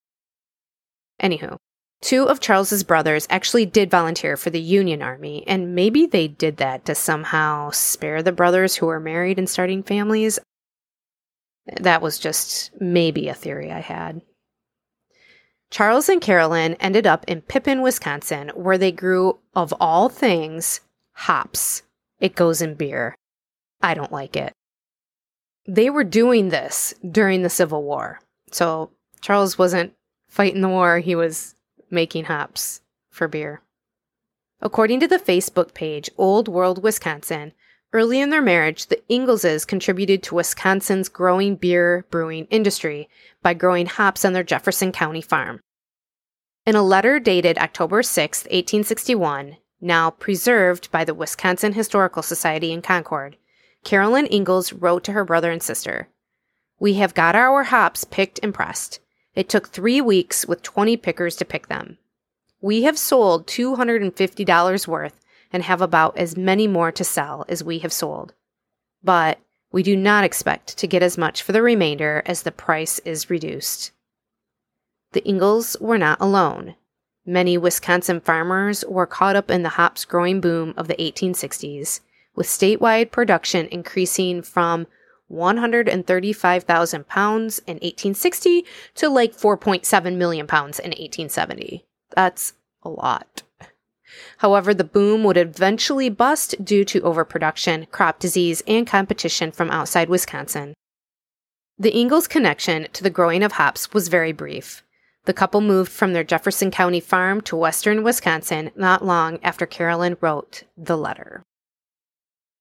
Anywho, 1.22 1.58
two 2.02 2.28
of 2.28 2.40
Charles's 2.40 2.84
brothers 2.84 3.28
actually 3.30 3.66
did 3.66 3.90
volunteer 3.90 4.38
for 4.38 4.50
the 4.50 4.62
Union 4.62 5.02
Army, 5.02 5.44
and 5.48 5.76
maybe 5.76 6.06
they 6.06 6.28
did 6.28 6.58
that 6.58 6.86
to 6.86 6.96
somehow 6.96 7.70
spare 7.72 8.22
the 8.22 8.32
brothers 8.32 8.76
who 8.76 8.86
were 8.86 9.00
married 9.00 9.40
and 9.40 9.50
starting 9.50 9.84
families. 9.84 10.40
That 11.82 12.02
was 12.02 12.20
just 12.20 12.72
maybe 12.80 13.28
a 13.28 13.34
theory 13.34 13.72
I 13.72 13.80
had. 13.80 14.22
Charles 15.72 16.10
and 16.10 16.22
Carolyn 16.22 16.76
ended 16.76 17.08
up 17.08 17.26
in 17.28 17.42
Pippin, 17.42 17.82
Wisconsin, 17.82 18.50
where 18.56 18.78
they 18.78 18.92
grew, 18.92 19.40
of 19.56 19.74
all 19.80 20.10
things, 20.10 20.82
hops. 21.14 21.82
It 22.20 22.36
goes 22.36 22.62
in 22.62 22.76
beer. 22.76 23.16
I 23.82 23.94
don't 23.94 24.12
like 24.12 24.36
it. 24.36 24.54
They 25.68 25.90
were 25.90 26.04
doing 26.04 26.50
this 26.50 26.94
during 27.10 27.42
the 27.42 27.50
Civil 27.50 27.84
War. 27.84 28.20
So 28.52 28.92
Charles 29.22 29.58
wasn't 29.58 29.94
fighting 30.30 30.62
the 30.62 30.70
war, 30.70 31.00
he 31.00 31.16
was 31.16 31.55
making 31.90 32.26
hops 32.26 32.82
for 33.10 33.28
beer. 33.28 33.62
According 34.62 35.00
to 35.02 35.08
the 35.08 35.20
Facebook 35.20 35.74
page 35.74 36.10
Old 36.18 36.48
World 36.48 36.82
Wisconsin, 36.82 37.54
Early 37.96 38.20
in 38.20 38.30
their 38.30 38.42
marriage, 38.42 38.88
the 38.88 39.02
Ingalls 39.10 39.64
contributed 39.64 40.22
to 40.24 40.36
Wisconsin's 40.36 41.08
growing 41.08 41.56
beer 41.56 42.06
brewing 42.12 42.46
industry 42.50 43.08
by 43.42 43.54
growing 43.54 43.86
hops 43.86 44.26
on 44.26 44.34
their 44.34 44.44
Jefferson 44.44 44.92
County 44.92 45.22
farm. 45.22 45.62
In 46.66 46.76
a 46.76 46.84
letter 46.84 47.20
dated 47.20 47.58
October 47.58 48.04
6, 48.04 48.40
1861, 48.40 49.56
now 49.80 50.10
preserved 50.10 50.92
by 50.92 51.06
the 51.06 51.14
Wisconsin 51.14 51.72
Historical 51.72 52.22
Society 52.22 52.74
in 52.74 52.82
Concord, 52.82 53.38
Carolyn 53.86 54.28
Ingalls 54.30 54.74
wrote 54.74 55.06
to 55.06 55.14
her 55.14 55.24
brother 55.24 55.50
and 55.50 55.64
sister 55.64 56.10
We 56.80 56.96
have 56.96 57.14
got 57.14 57.34
our 57.34 57.64
hops 57.64 58.04
picked 58.04 58.42
and 58.44 58.54
pressed. 58.54 59.00
It 59.36 59.50
took 59.50 59.68
three 59.68 60.00
weeks 60.00 60.46
with 60.46 60.64
20 60.64 60.98
pickers 60.98 61.36
to 61.38 61.46
pick 61.46 61.68
them. 61.68 61.98
We 62.62 62.84
have 62.84 62.98
sold 62.98 63.48
$250 63.48 64.88
worth 64.88 65.20
and 65.52 65.64
have 65.64 65.82
about 65.82 66.18
as 66.18 66.38
many 66.38 66.68
more 66.68 66.92
to 66.94 67.04
sell 67.04 67.46
as 67.48 67.64
we 67.64 67.80
have 67.80 67.94
sold. 67.94 68.34
But 69.04 69.40
we 69.72 69.84
do 69.84 69.96
not 69.96 70.24
expect 70.24 70.78
to 70.78 70.88
get 70.88 71.04
as 71.04 71.18
much 71.18 71.44
for 71.44 71.52
the 71.52 71.62
remainder 71.62 72.24
as 72.26 72.44
the 72.44 72.52
price 72.52 73.00
is 73.00 73.30
reduced. 73.30 73.92
The 75.12 75.28
Ingalls 75.28 75.78
were 75.80 75.98
not 75.98 76.20
alone. 76.22 76.76
Many 77.26 77.58
Wisconsin 77.58 78.22
farmers 78.22 78.86
were 78.88 79.06
caught 79.06 79.36
up 79.36 79.52
in 79.52 79.64
the 79.64 79.70
hops 79.70 80.06
growing 80.06 80.40
boom 80.42 80.74
of 80.78 80.88
the 80.88 80.96
1860s, 80.96 82.00
with 82.36 82.48
statewide 82.48 83.12
production 83.12 83.68
increasing 83.68 84.42
from 84.42 84.88
135,000 85.28 87.08
pounds 87.08 87.60
in 87.60 87.76
1860 87.76 88.66
to 88.96 89.10
like 89.10 89.34
4.7 89.34 90.16
million 90.16 90.48
pounds 90.48 90.80
in 90.80 90.92
1870. 90.92 91.86
That's 92.16 92.54
a 92.84 92.90
lot. 92.90 93.44
However, 94.38 94.74
the 94.74 94.84
boom 94.84 95.24
would 95.24 95.38
eventually 95.38 96.10
bust 96.10 96.64
due 96.64 96.86
to 96.86 97.02
overproduction, 97.02 97.88
crop 97.92 98.20
disease, 98.20 98.62
and 98.68 98.86
competition 98.86 99.52
from 99.52 99.72
outside 99.72 100.10
Wisconsin. 100.10 100.74
The 101.78 101.98
Ingalls 101.98 102.28
connection 102.28 102.88
to 102.94 103.04
the 103.04 103.10
growing 103.10 103.44
of 103.44 103.54
hops 103.54 103.94
was 103.94 104.08
very 104.08 104.32
brief. 104.32 104.84
The 105.26 105.34
couple 105.34 105.60
moved 105.60 105.92
from 105.92 106.14
their 106.14 106.24
Jefferson 106.24 106.72
County 106.72 107.00
farm 107.00 107.42
to 107.42 107.56
western 107.56 108.04
Wisconsin 108.04 108.72
not 108.76 109.04
long 109.04 109.40
after 109.44 109.66
Carolyn 109.66 110.18
wrote 110.22 110.64
the 110.78 110.98
letter. 110.98 111.44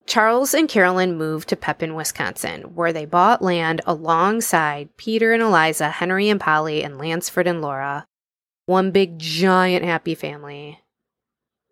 Charles 0.07 0.53
and 0.53 0.69
Carolyn 0.69 1.17
moved 1.17 1.49
to 1.49 1.57
Pepin, 1.57 1.95
Wisconsin, 1.95 2.75
where 2.75 2.93
they 2.93 3.07
bought 3.07 3.41
land 3.41 3.81
alongside 3.87 4.97
Peter 4.97 5.33
and 5.33 5.43
Eliza, 5.43 5.89
Henry 5.89 6.29
and 6.29 6.41
Polly, 6.41 6.83
and 6.83 6.99
Lansford 6.99 7.47
and 7.47 7.63
Laura. 7.63 8.07
One 8.67 8.91
big, 8.91 9.19
giant, 9.19 9.85
happy 9.85 10.15
family. 10.15 10.81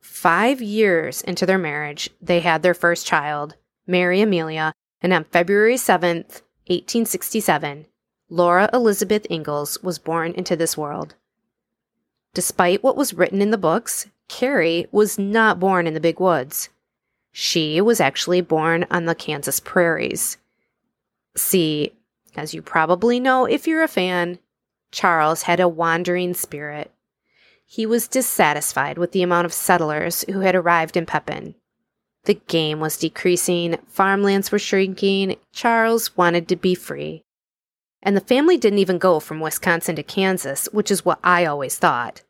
Five 0.01 0.62
years 0.62 1.21
into 1.23 1.47
their 1.47 1.59
marriage, 1.59 2.11
they 2.21 2.40
had 2.40 2.62
their 2.62 2.75
first 2.75 3.07
child, 3.07 3.57
Mary 3.87 4.21
Amelia, 4.21 4.73
and 5.01 5.12
on 5.12 5.25
February 5.25 5.77
7th, 5.77 6.42
1867, 6.68 7.87
Laura 8.31 8.71
Elizabeth 8.73 9.27
Ingalls 9.31 9.83
was 9.83 9.99
born 9.99 10.33
into 10.33 10.57
this 10.57 10.77
world. 10.77 11.16
Despite 12.35 12.83
what 12.83 12.97
was 12.97 13.12
written 13.12 13.42
in 13.42 13.51
the 13.51 13.59
books, 13.59 14.07
Carrie 14.29 14.87
was 14.90 15.18
not 15.18 15.61
born 15.61 15.87
in 15.87 15.92
the 15.92 16.01
big 16.01 16.18
woods. 16.18 16.71
She 17.33 17.81
was 17.81 18.01
actually 18.01 18.42
born 18.42 18.87
on 18.90 19.07
the 19.07 19.14
Kansas 19.14 19.59
prairies. 19.59 20.37
See, 21.35 21.92
as 22.37 22.55
you 22.55 22.62
probably 22.62 23.18
know 23.18 23.47
if 23.47 23.66
you're 23.66 23.83
a 23.83 23.88
fan, 23.88 24.38
Charles 24.90 25.42
had 25.42 25.59
a 25.59 25.68
wandering 25.68 26.35
spirit. 26.35 26.90
He 27.64 27.87
was 27.87 28.07
dissatisfied 28.07 28.99
with 28.99 29.12
the 29.12 29.23
amount 29.23 29.47
of 29.47 29.53
settlers 29.53 30.27
who 30.31 30.40
had 30.40 30.55
arrived 30.55 30.97
in 30.97 31.07
Pepin. 31.07 31.55
The 32.25 32.35
game 32.35 32.81
was 32.81 32.99
decreasing, 32.99 33.79
farmlands 33.88 34.53
were 34.53 34.59
shrinking, 34.59 35.37
Charles 35.53 36.16
wanted 36.16 36.49
to 36.49 36.57
be 36.57 36.75
free. 36.75 37.23
And 38.03 38.16
the 38.16 38.21
family 38.21 38.59
didn't 38.59 38.79
even 38.79 38.99
go 38.99 39.21
from 39.21 39.40
Wisconsin 39.40 39.97
to 39.97 40.03
Kansas, 40.03 40.68
which 40.73 40.90
is 40.90 41.05
what 41.05 41.18
I 41.25 41.47
always 41.47 41.79
thought. 41.79 42.23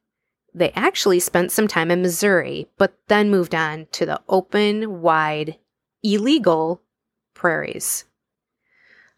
They 0.55 0.71
actually 0.73 1.21
spent 1.21 1.51
some 1.51 1.67
time 1.67 1.91
in 1.91 2.03
Missouri, 2.03 2.69
but 2.77 2.95
then 3.09 3.31
moved 3.31 3.55
on 3.55 3.87
to 3.93 4.05
the 4.05 4.21
open, 4.29 5.01
wide, 5.01 5.59
illegal 6.03 6.83
prairies. 7.35 8.05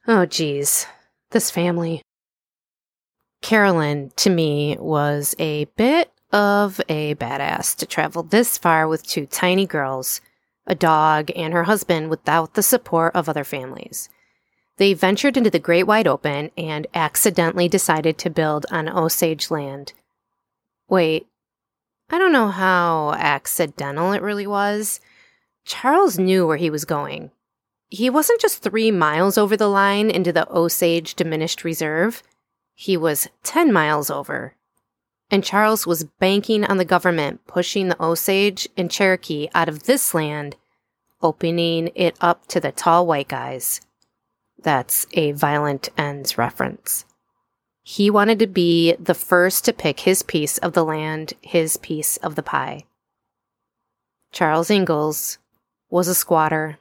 Oh, 0.07 0.27
geez, 0.27 0.87
this 1.31 1.51
family. 1.51 2.03
Carolyn, 3.43 4.13
to 4.17 4.31
me, 4.31 4.77
was 4.79 5.35
a 5.39 5.65
bit 5.77 6.11
of 6.33 6.81
a 6.89 7.15
badass 7.17 7.77
to 7.77 7.87
travel 7.87 8.23
this 8.23 8.57
far 8.57 8.89
with 8.89 9.07
two 9.07 9.27
tiny 9.27 9.67
girls, 9.67 10.21
a 10.67 10.75
dog, 10.75 11.31
and 11.37 11.53
her 11.53 11.65
husband 11.65 12.11
without 12.11 12.55
the 12.55 12.63
support 12.63 13.15
of 13.15 13.29
other 13.29 13.45
families. 13.45 14.09
They 14.77 14.95
ventured 14.95 15.37
into 15.37 15.51
the 15.51 15.59
great 15.59 15.85
wide 15.85 16.07
open 16.07 16.51
and 16.57 16.87
accidentally 16.95 17.69
decided 17.69 18.19
to 18.19 18.31
build 18.31 18.67
on 18.71 18.89
Osage 18.89 19.51
land. 19.51 19.93
Wait, 20.89 21.27
I 22.11 22.19
don't 22.19 22.33
know 22.33 22.49
how 22.49 23.13
accidental 23.13 24.13
it 24.13 24.23
really 24.23 24.47
was. 24.47 25.01
Charles 25.65 26.19
knew 26.19 26.47
where 26.47 26.59
he 26.59 26.71
was 26.71 26.85
going. 26.85 27.31
He 27.89 28.11
wasn't 28.11 28.41
just 28.41 28.63
three 28.63 28.91
miles 28.91 29.39
over 29.39 29.57
the 29.57 29.69
line 29.69 30.11
into 30.11 30.33
the 30.33 30.51
Osage 30.53 31.15
Diminished 31.15 31.65
Reserve, 31.65 32.23
he 32.75 32.97
was 32.97 33.29
10 33.45 33.73
miles 33.73 34.11
over. 34.11 34.55
And 35.31 35.45
Charles 35.45 35.87
was 35.87 36.05
banking 36.05 36.65
on 36.65 36.77
the 36.77 36.85
government 36.85 37.47
pushing 37.47 37.89
the 37.89 38.03
Osage 38.03 38.69
and 38.77 38.91
Cherokee 38.91 39.49
out 39.55 39.69
of 39.69 39.85
this 39.85 40.13
land, 40.13 40.57
opening 41.23 41.91
it 41.95 42.17
up 42.21 42.47
to 42.49 42.61
the 42.61 42.73
tall 42.73 43.07
white 43.07 43.29
guys. 43.29 43.81
That's 44.61 45.07
a 45.13 45.33
violent 45.33 45.89
ends 45.97 46.37
reference. 46.37 47.05
He 47.87 48.11
wanted 48.11 48.39
to 48.39 48.47
be 48.47 48.95
the 48.95 49.15
first 49.15 49.67
to 49.67 49.73
pick 49.75 50.01
his 50.01 50.23
piece 50.23 50.57
of 50.59 50.73
the 50.73 50.85
land, 50.85 51.35
his 51.43 51.77
piece 51.77 52.17
of 52.17 52.35
the 52.35 52.43
pie. 52.43 52.87
Charles 54.33 54.71
Ingalls 54.71 55.37
was 55.91 56.09
a 56.09 56.15
squatter. 56.15 56.79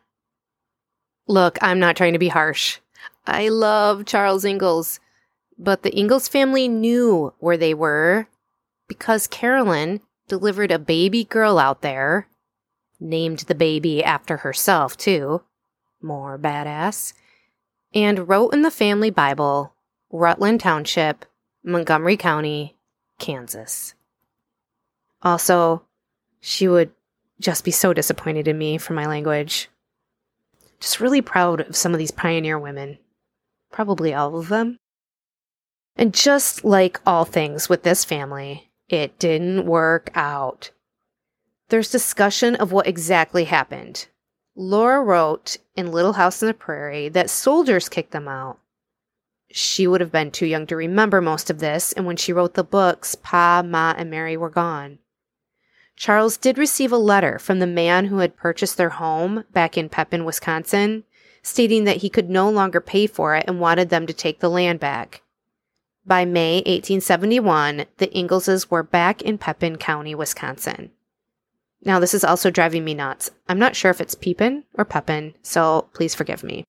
Look, 1.28 1.58
I'm 1.62 1.78
not 1.78 1.98
trying 1.98 2.14
to 2.14 2.20
be 2.20 2.30
harsh. 2.30 2.80
I 3.28 3.50
love 3.50 4.06
Charles 4.06 4.46
Ingalls, 4.46 5.02
but 5.58 5.84
the 5.84 5.98
Ingalls 5.98 6.30
family 6.30 6.70
knew 6.70 7.34
where 7.40 7.58
they 7.58 7.74
were 7.74 8.28
because 8.88 9.28
Carolyn 9.28 10.00
delivered 10.30 10.72
a 10.72 10.80
baby 10.80 11.26
girl 11.26 11.60
out 11.60 11.82
there, 11.82 12.28
named 13.00 13.40
the 13.40 13.56
baby 13.56 14.02
after 14.02 14.38
herself, 14.38 14.96
too. 14.96 15.44
More 16.02 16.40
badass 16.40 17.14
and 17.94 18.28
wrote 18.28 18.54
in 18.54 18.62
the 18.62 18.72
family 18.72 19.10
Bible, 19.10 19.73
Rutland 20.14 20.60
Township, 20.60 21.26
Montgomery 21.64 22.18
County, 22.18 22.78
Kansas. 23.18 23.96
Also, 25.24 25.82
she 26.40 26.68
would 26.68 26.92
just 27.40 27.66
be 27.66 27.72
so 27.72 27.94
disappointed 27.94 28.48
in 28.48 28.58
me 28.58 28.78
for 28.78 28.94
my 28.94 29.08
language. 29.08 29.70
Just 30.80 31.00
really 31.00 31.22
proud 31.22 31.62
of 31.62 31.76
some 31.76 31.94
of 31.94 31.98
these 31.98 32.12
pioneer 32.12 32.60
women. 32.60 33.00
Probably 33.72 34.14
all 34.14 34.38
of 34.38 34.50
them. 34.50 34.78
And 35.96 36.14
just 36.14 36.64
like 36.64 37.02
all 37.08 37.26
things 37.26 37.68
with 37.68 37.82
this 37.82 38.06
family, 38.06 38.70
it 38.88 39.18
didn't 39.18 39.66
work 39.66 40.12
out. 40.14 40.70
There's 41.70 41.90
discussion 41.90 42.56
of 42.56 42.72
what 42.72 42.86
exactly 42.86 43.46
happened, 43.46 44.08
Laura 44.56 45.02
wrote 45.02 45.58
in 45.76 45.92
Little 45.92 46.14
House 46.14 46.44
on 46.44 46.48
the 46.48 46.54
Prairie 46.54 47.10
that 47.10 47.32
soldiers 47.32 47.90
kicked 47.90 48.12
them 48.12 48.28
out. 48.28 48.60
She 49.56 49.86
would 49.86 50.02
have 50.02 50.12
been 50.12 50.32
too 50.32 50.48
young 50.48 50.66
to 50.66 50.76
remember 50.76 51.22
most 51.22 51.52
of 51.52 51.60
this, 51.60 51.92
and 51.94 52.08
when 52.08 52.18
she 52.18 52.34
wrote 52.34 52.56
the 52.56 52.64
books, 52.64 53.14
Pa, 53.14 53.62
Ma, 53.64 53.94
and 53.96 54.10
Mary 54.10 54.36
were 54.36 54.50
gone. 54.50 54.98
Charles 55.96 56.38
did 56.38 56.58
receive 56.58 56.92
a 56.92 56.98
letter 56.98 57.38
from 57.38 57.60
the 57.60 57.68
man 57.68 58.06
who 58.06 58.18
had 58.18 58.36
purchased 58.36 58.78
their 58.78 58.90
home 58.90 59.44
back 59.52 59.78
in 59.78 59.90
Pepin, 59.90 60.26
Wisconsin, 60.26 61.04
stating 61.44 61.84
that 61.84 61.98
he 61.98 62.10
could 62.10 62.32
no 62.32 62.50
longer 62.50 62.82
pay 62.82 63.06
for 63.06 63.36
it 63.36 63.46
and 63.48 63.60
wanted 63.60 63.90
them 63.90 64.08
to 64.08 64.14
take 64.14 64.40
the 64.40 64.50
land 64.50 64.80
back. 64.80 65.22
By 66.04 66.26
May 66.26 66.56
1871, 66.66 67.86
the 67.98 68.18
Ingalls 68.18 68.72
were 68.72 68.82
back 68.82 69.22
in 69.22 69.38
Pepin 69.38 69.76
County, 69.76 70.16
Wisconsin. 70.16 70.90
Now, 71.86 72.00
this 72.00 72.16
is 72.16 72.24
also 72.24 72.50
driving 72.50 72.84
me 72.84 72.96
nuts. 72.96 73.30
I'm 73.48 73.60
not 73.60 73.76
sure 73.76 73.92
if 73.92 74.02
it's 74.02 74.16
Peepin 74.16 74.64
or 74.74 74.84
Pepin, 74.84 75.36
so 75.44 75.90
please 75.94 76.16
forgive 76.16 76.44
me. 76.44 76.66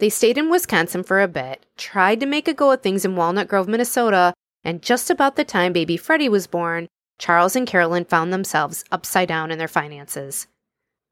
They 0.00 0.08
stayed 0.08 0.38
in 0.38 0.48
Wisconsin 0.48 1.02
for 1.02 1.20
a 1.20 1.28
bit, 1.28 1.66
tried 1.76 2.20
to 2.20 2.26
make 2.26 2.48
a 2.48 2.54
go 2.54 2.72
of 2.72 2.80
things 2.80 3.04
in 3.04 3.16
Walnut 3.16 3.48
Grove, 3.48 3.68
Minnesota, 3.68 4.32
and 4.64 4.80
just 4.80 5.10
about 5.10 5.36
the 5.36 5.44
time 5.44 5.74
baby 5.74 5.98
Freddie 5.98 6.30
was 6.30 6.46
born, 6.46 6.88
Charles 7.18 7.54
and 7.54 7.66
Carolyn 7.66 8.06
found 8.06 8.32
themselves 8.32 8.82
upside 8.90 9.28
down 9.28 9.50
in 9.50 9.58
their 9.58 9.68
finances. 9.68 10.46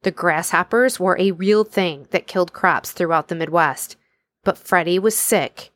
The 0.04 0.10
grasshoppers 0.10 0.98
were 0.98 1.18
a 1.18 1.32
real 1.32 1.64
thing 1.64 2.08
that 2.12 2.26
killed 2.26 2.54
crops 2.54 2.90
throughout 2.90 3.28
the 3.28 3.34
Midwest, 3.34 3.96
but 4.42 4.56
Freddie 4.56 4.98
was 4.98 5.18
sick. 5.18 5.70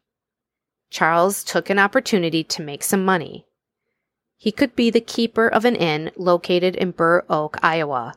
Charles 0.89 1.45
took 1.45 1.69
an 1.69 1.79
opportunity 1.79 2.43
to 2.45 2.63
make 2.63 2.83
some 2.83 3.05
money. 3.05 3.45
He 4.39 4.51
could 4.51 4.75
be 4.75 4.89
the 4.89 5.03
keeper 5.03 5.49
of 5.49 5.67
an 5.67 5.77
inn 5.77 6.13
located 6.17 6.77
in 6.77 6.93
Burr 6.93 7.25
Oak, 7.29 7.59
Iowa. 7.63 8.15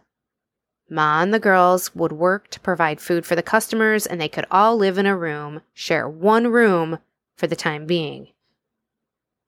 Ma 0.89 1.21
and 1.21 1.33
the 1.33 1.39
girls 1.39 1.95
would 1.95 2.11
work 2.11 2.49
to 2.51 2.59
provide 2.59 3.01
food 3.01 3.25
for 3.25 3.35
the 3.35 3.43
customers, 3.43 4.05
and 4.05 4.21
they 4.21 4.29
could 4.29 4.45
all 4.51 4.77
live 4.77 4.97
in 4.97 5.05
a 5.05 5.17
room, 5.17 5.61
share 5.73 6.07
one 6.07 6.47
room 6.47 6.99
for 7.35 7.47
the 7.47 7.55
time 7.55 7.85
being. 7.85 8.27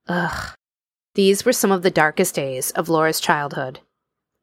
Ugh. 0.08 0.56
These 1.13 1.45
were 1.45 1.54
some 1.54 1.71
of 1.71 1.84
the 1.84 1.91
darkest 1.91 2.36
days 2.36 2.71
of 2.71 2.89
Laura's 2.89 3.19
childhood. 3.19 3.80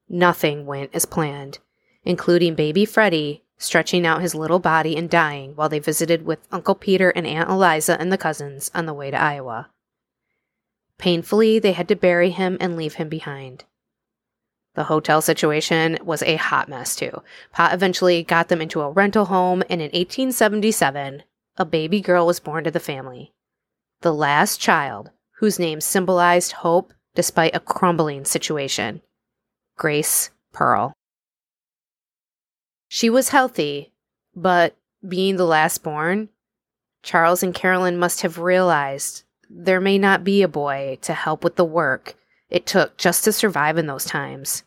Nothing 0.09 0.67
went 0.67 0.91
as 0.95 1.05
planned, 1.05 1.59
including 2.05 2.55
baby 2.55 2.85
Freddie 2.85 3.45
stretching 3.57 4.07
out 4.07 4.21
his 4.21 4.35
little 4.35 4.59
body 4.59 4.97
and 4.97 5.09
dying 5.09 5.55
while 5.55 5.69
they 5.69 5.79
visited 5.79 6.25
with 6.25 6.47
Uncle 6.51 6.75
Peter 6.75 7.11
and 7.11 7.27
Aunt 7.27 7.49
Eliza 7.49 7.99
and 8.01 8.13
the 8.13 8.19
cousins 8.19 8.71
on 8.75 8.87
the 8.87 8.95
way 8.95 9.11
to 9.11 9.21
Iowa. 9.21 9.71
Painfully, 10.99 11.59
they 11.59 11.73
had 11.73 11.89
to 11.89 11.97
bury 11.97 12.31
him 12.31 12.57
and 12.61 12.77
leave 12.77 12.95
him 12.95 13.09
behind. 13.09 13.65
The 14.75 14.85
hotel 14.85 15.23
situation 15.23 15.99
was 16.03 16.23
a 16.23 16.37
hot 16.37 16.69
mess, 16.69 16.97
too. 16.97 17.23
Pa 17.53 17.71
eventually 17.73 18.23
got 18.23 18.49
them 18.49 18.61
into 18.61 18.81
a 18.81 18.91
rental 18.91 19.27
home, 19.27 19.63
and 19.71 19.81
in 19.81 19.87
1877, 19.87 21.23
a 21.57 21.65
baby 21.65 22.01
girl 22.01 22.27
was 22.27 22.41
born 22.41 22.65
to 22.65 22.71
the 22.71 22.81
family. 22.81 23.33
The 24.01 24.13
last 24.13 24.61
child, 24.61 25.11
whose 25.39 25.59
name 25.59 25.81
symbolized 25.81 26.53
hope 26.53 26.93
despite 27.15 27.55
a 27.55 27.61
crumbling 27.61 28.25
situation 28.25 29.01
Grace 29.77 30.31
Pearl. 30.53 30.93
She 32.89 33.11
was 33.11 33.31
healthy, 33.31 33.93
but 34.35 34.77
being 35.07 35.37
the 35.37 35.47
last 35.47 35.83
born, 35.83 36.29
Charles 37.03 37.43
and 37.43 37.55
Carolyn 37.55 37.99
must 37.99 38.23
have 38.23 38.39
realized 38.39 39.25
there 39.51 39.81
may 39.81 39.99
not 39.99 40.25
be 40.25 40.43
a 40.43 40.49
boy 40.49 40.99
to 41.03 41.13
help 41.13 41.45
with 41.45 41.57
the 41.57 41.65
work 41.65 42.15
it 42.51 42.67
took 42.67 42.97
just 42.97 43.25
to 43.25 43.33
survive 43.33 43.79
in 43.79 43.87
those 43.87 44.05
times. 44.05 44.65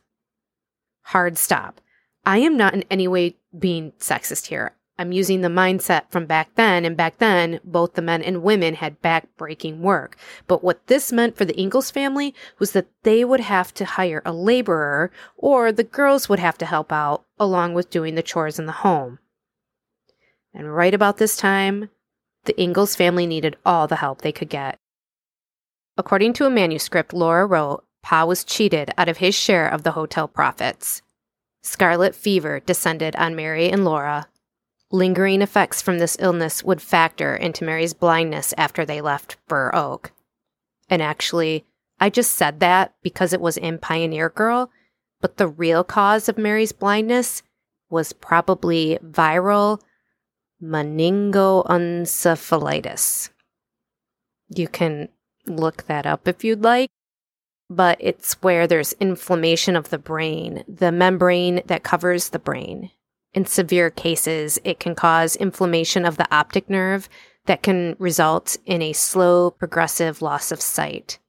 Hard 1.03 1.37
stop. 1.37 1.79
I 2.25 2.39
am 2.39 2.57
not 2.57 2.73
in 2.73 2.83
any 2.89 3.07
way 3.07 3.35
being 3.57 3.93
sexist 3.93 4.47
here. 4.47 4.73
I'm 4.99 5.11
using 5.11 5.41
the 5.41 5.47
mindset 5.47 6.09
from 6.09 6.25
back 6.25 6.55
then, 6.55 6.83
and 6.83 6.97
back 6.97 7.19
then, 7.19 7.59
both 7.63 7.93
the 7.93 8.01
men 8.01 8.23
and 8.23 8.41
women 8.41 8.73
had 8.73 9.01
back-breaking 9.01 9.81
work. 9.81 10.17
But 10.47 10.63
what 10.63 10.87
this 10.87 11.11
meant 11.11 11.37
for 11.37 11.45
the 11.45 11.59
Ingalls 11.59 11.91
family 11.91 12.33
was 12.57 12.71
that 12.71 12.87
they 13.03 13.23
would 13.23 13.41
have 13.41 13.73
to 13.75 13.85
hire 13.85 14.23
a 14.25 14.33
laborer, 14.33 15.11
or 15.37 15.71
the 15.71 15.83
girls 15.83 16.27
would 16.29 16.39
have 16.39 16.57
to 16.57 16.65
help 16.65 16.91
out, 16.91 17.23
along 17.39 17.75
with 17.75 17.91
doing 17.91 18.15
the 18.15 18.23
chores 18.23 18.57
in 18.57 18.65
the 18.65 18.71
home. 18.71 19.19
And 20.51 20.75
right 20.75 20.95
about 20.95 21.17
this 21.17 21.37
time, 21.37 21.89
the 22.45 22.59
Ingalls 22.59 22.95
family 22.95 23.27
needed 23.27 23.55
all 23.63 23.85
the 23.85 23.97
help 23.97 24.21
they 24.21 24.31
could 24.31 24.49
get. 24.49 24.79
According 25.97 26.33
to 26.33 26.45
a 26.45 26.49
manuscript 26.49 27.13
Laura 27.13 27.45
wrote, 27.45 27.83
Pa 28.03 28.25
was 28.25 28.43
cheated 28.43 28.91
out 28.97 29.09
of 29.09 29.17
his 29.17 29.33
share 29.33 29.67
of 29.67 29.83
the 29.83 29.91
hotel 29.91 30.27
profits. 30.27 31.01
Scarlet 31.63 32.15
fever 32.15 32.59
descended 32.59 33.15
on 33.15 33.35
Mary 33.35 33.69
and 33.69 33.83
Laura. 33.83 34.27
Lingering 34.91 35.41
effects 35.41 35.81
from 35.81 35.97
this 35.97 36.15
illness 36.19 36.63
would 36.63 36.81
factor 36.81 37.35
into 37.35 37.65
Mary's 37.65 37.93
blindness 37.93 38.53
after 38.57 38.85
they 38.85 39.01
left 39.01 39.37
Burr 39.47 39.71
Oak. 39.73 40.11
And 40.89 41.01
actually, 41.01 41.65
I 41.99 42.09
just 42.09 42.35
said 42.35 42.61
that 42.61 42.93
because 43.01 43.33
it 43.33 43.41
was 43.41 43.57
in 43.57 43.79
Pioneer 43.79 44.29
Girl, 44.29 44.71
but 45.19 45.37
the 45.37 45.47
real 45.47 45.83
cause 45.83 46.29
of 46.29 46.37
Mary's 46.37 46.71
blindness 46.71 47.41
was 47.89 48.13
probably 48.13 48.99
viral 49.03 49.81
meningoencephalitis. 50.63 53.29
You 54.49 54.67
can 54.67 55.09
look 55.49 55.85
that 55.87 56.05
up 56.05 56.27
if 56.27 56.43
you'd 56.43 56.63
like 56.63 56.89
but 57.69 57.97
it's 57.99 58.33
where 58.41 58.65
there's 58.65 58.93
inflammation 58.93 59.75
of 59.75 59.89
the 59.89 59.97
brain, 59.97 60.63
the 60.67 60.91
membrane 60.91 61.61
that 61.65 61.83
covers 61.83 62.29
the 62.29 62.39
brain. 62.39 62.91
In 63.33 63.45
severe 63.45 63.89
cases, 63.89 64.57
it 64.63 64.79
can 64.79 64.95
cause 64.95 65.35
inflammation 65.35 66.05
of 66.05 66.17
the 66.17 66.33
optic 66.33 66.69
nerve 66.69 67.09
that 67.45 67.63
can 67.63 67.95
result 67.99 68.57
in 68.65 68.81
a 68.81 68.93
slow, 68.93 69.51
progressive 69.51 70.21
loss 70.21 70.51
of 70.51 70.61
sight. 70.61 71.19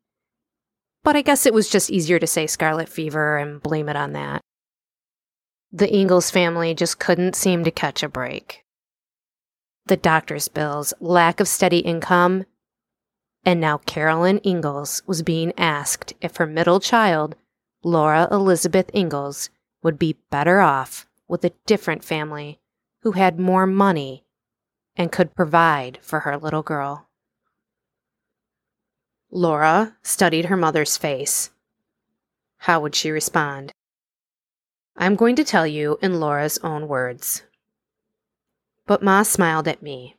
But 1.02 1.16
I 1.16 1.22
guess 1.22 1.46
it 1.46 1.54
was 1.54 1.68
just 1.68 1.90
easier 1.90 2.18
to 2.18 2.26
say 2.26 2.46
scarlet 2.46 2.88
fever 2.88 3.36
and 3.36 3.62
blame 3.62 3.88
it 3.88 3.96
on 3.96 4.12
that. 4.12 4.40
The 5.72 5.92
Ingalls 5.94 6.30
family 6.30 6.74
just 6.74 6.98
couldn't 6.98 7.36
seem 7.36 7.64
to 7.64 7.70
catch 7.70 8.02
a 8.02 8.08
break. 8.08 8.64
The 9.86 9.96
doctor's 9.96 10.48
bills, 10.48 10.94
lack 11.00 11.40
of 11.40 11.48
steady 11.48 11.78
income, 11.78 12.44
and 13.48 13.62
now 13.62 13.78
Carolyn 13.78 14.42
Ingalls 14.44 15.00
was 15.06 15.22
being 15.22 15.54
asked 15.56 16.12
if 16.20 16.36
her 16.36 16.46
middle 16.46 16.80
child, 16.80 17.34
Laura 17.82 18.28
Elizabeth 18.30 18.90
Ingalls, 18.94 19.48
would 19.82 19.98
be 19.98 20.18
better 20.28 20.60
off 20.60 21.08
with 21.26 21.42
a 21.46 21.54
different 21.64 22.04
family 22.04 22.60
who 23.00 23.12
had 23.12 23.40
more 23.40 23.66
money 23.66 24.22
and 24.98 25.10
could 25.10 25.34
provide 25.34 25.98
for 26.02 26.20
her 26.20 26.36
little 26.36 26.62
girl. 26.62 27.08
Laura 29.30 29.96
studied 30.02 30.44
her 30.44 30.56
mother's 30.56 30.98
face. 30.98 31.48
How 32.58 32.80
would 32.80 32.94
she 32.94 33.10
respond? 33.10 33.72
I'm 34.94 35.16
going 35.16 35.36
to 35.36 35.44
tell 35.44 35.66
you 35.66 35.96
in 36.02 36.20
Laura's 36.20 36.58
own 36.58 36.86
words. 36.86 37.44
But 38.86 39.02
Ma 39.02 39.22
smiled 39.22 39.66
at 39.66 39.82
me 39.82 40.16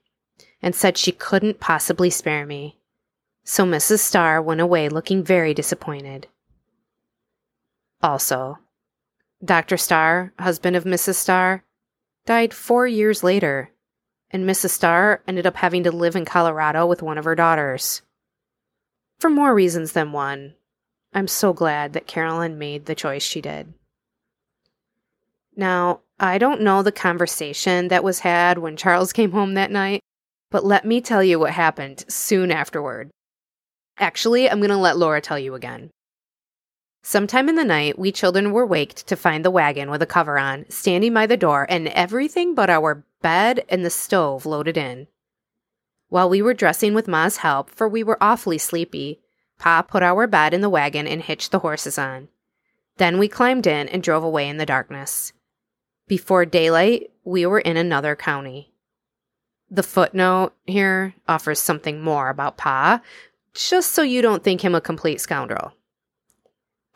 and 0.63 0.73
said 0.73 0.97
she 0.97 1.11
couldn't 1.11 1.59
possibly 1.59 2.09
spare 2.09 2.47
me 2.47 2.78
so 3.49 3.65
Mrs. 3.65 3.97
Starr 3.97 4.39
went 4.43 4.61
away 4.61 4.89
looking 4.89 5.23
very 5.23 5.55
disappointed. 5.55 6.27
Also, 7.99 8.59
Dr. 9.43 9.75
Starr, 9.75 10.33
husband 10.37 10.75
of 10.75 10.83
Mrs. 10.83 11.15
Starr, 11.15 11.63
died 12.27 12.53
four 12.53 12.85
years 12.85 13.23
later, 13.23 13.71
and 14.29 14.47
Mrs. 14.47 14.69
Starr 14.69 15.23
ended 15.27 15.47
up 15.47 15.55
having 15.55 15.83
to 15.83 15.91
live 15.91 16.15
in 16.15 16.25
Colorado 16.25 16.85
with 16.85 17.01
one 17.01 17.17
of 17.17 17.25
her 17.25 17.33
daughters. 17.33 18.03
For 19.17 19.31
more 19.31 19.55
reasons 19.55 19.93
than 19.93 20.11
one, 20.11 20.53
I'm 21.11 21.27
so 21.27 21.51
glad 21.51 21.93
that 21.93 22.05
Carolyn 22.05 22.59
made 22.59 22.85
the 22.85 22.93
choice 22.93 23.23
she 23.23 23.41
did. 23.41 23.73
Now, 25.55 26.01
I 26.19 26.37
don't 26.37 26.61
know 26.61 26.83
the 26.83 26.91
conversation 26.91 27.87
that 27.87 28.03
was 28.03 28.19
had 28.19 28.59
when 28.59 28.77
Charles 28.77 29.11
came 29.11 29.31
home 29.31 29.55
that 29.55 29.71
night, 29.71 30.01
but 30.51 30.63
let 30.63 30.85
me 30.85 31.01
tell 31.01 31.23
you 31.23 31.39
what 31.39 31.53
happened 31.53 32.05
soon 32.07 32.51
afterward. 32.51 33.09
Actually, 33.99 34.49
I'm 34.49 34.59
going 34.59 34.69
to 34.69 34.77
let 34.77 34.97
Laura 34.97 35.21
tell 35.21 35.37
you 35.37 35.55
again. 35.55 35.91
Sometime 37.03 37.49
in 37.49 37.55
the 37.55 37.63
night, 37.65 37.99
we 37.99 38.11
children 38.11 38.51
were 38.51 38.65
waked 38.65 39.07
to 39.07 39.15
find 39.15 39.43
the 39.43 39.51
wagon 39.51 39.89
with 39.89 40.01
a 40.01 40.05
cover 40.05 40.37
on, 40.37 40.65
standing 40.69 41.13
by 41.13 41.27
the 41.27 41.37
door, 41.37 41.65
and 41.69 41.87
everything 41.89 42.55
but 42.55 42.69
our 42.69 43.05
bed 43.21 43.65
and 43.69 43.85
the 43.85 43.89
stove 43.89 44.45
loaded 44.45 44.77
in. 44.77 45.07
While 46.09 46.29
we 46.29 46.41
were 46.41 46.53
dressing 46.53 46.93
with 46.93 47.07
Ma's 47.07 47.37
help, 47.37 47.69
for 47.69 47.87
we 47.87 48.03
were 48.03 48.21
awfully 48.21 48.57
sleepy, 48.57 49.21
Pa 49.59 49.81
put 49.81 50.01
our 50.01 50.27
bed 50.27 50.53
in 50.53 50.61
the 50.61 50.69
wagon 50.69 51.05
and 51.05 51.21
hitched 51.21 51.51
the 51.51 51.59
horses 51.59 51.97
on. 51.97 52.29
Then 52.97 53.17
we 53.17 53.27
climbed 53.27 53.67
in 53.67 53.87
and 53.89 54.01
drove 54.01 54.23
away 54.23 54.47
in 54.49 54.57
the 54.57 54.65
darkness. 54.65 55.33
Before 56.07 56.45
daylight, 56.45 57.11
we 57.23 57.45
were 57.45 57.59
in 57.59 57.77
another 57.77 58.15
county. 58.15 58.73
The 59.69 59.83
footnote 59.83 60.53
here 60.65 61.13
offers 61.27 61.59
something 61.59 62.01
more 62.01 62.29
about 62.29 62.57
Pa, 62.57 63.01
just 63.53 63.91
so 63.91 64.01
you 64.01 64.21
don't 64.21 64.43
think 64.43 64.61
him 64.61 64.75
a 64.75 64.81
complete 64.81 65.21
scoundrel. 65.21 65.73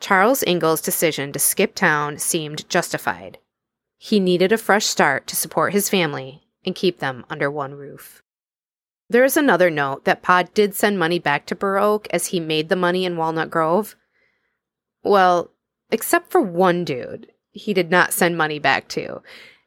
Charles 0.00 0.42
Ingalls' 0.42 0.80
decision 0.80 1.32
to 1.32 1.38
skip 1.38 1.74
town 1.74 2.18
seemed 2.18 2.68
justified. 2.68 3.38
He 3.96 4.20
needed 4.20 4.52
a 4.52 4.58
fresh 4.58 4.84
start 4.84 5.26
to 5.28 5.36
support 5.36 5.72
his 5.72 5.88
family 5.88 6.42
and 6.64 6.74
keep 6.74 6.98
them 6.98 7.24
under 7.30 7.50
one 7.50 7.74
roof. 7.74 8.22
There 9.08 9.24
is 9.24 9.36
another 9.36 9.70
note 9.70 10.04
that 10.04 10.22
Pod 10.22 10.52
did 10.54 10.74
send 10.74 10.98
money 10.98 11.18
back 11.18 11.46
to 11.46 11.78
Oak 11.78 12.06
as 12.10 12.26
he 12.26 12.40
made 12.40 12.68
the 12.68 12.76
money 12.76 13.04
in 13.04 13.16
Walnut 13.16 13.50
Grove. 13.50 13.96
Well, 15.02 15.50
except 15.90 16.30
for 16.30 16.40
one 16.40 16.84
dude, 16.84 17.30
he 17.50 17.72
did 17.74 17.90
not 17.90 18.12
send 18.12 18.36
money 18.36 18.58
back 18.58 18.88
to, 18.88 19.22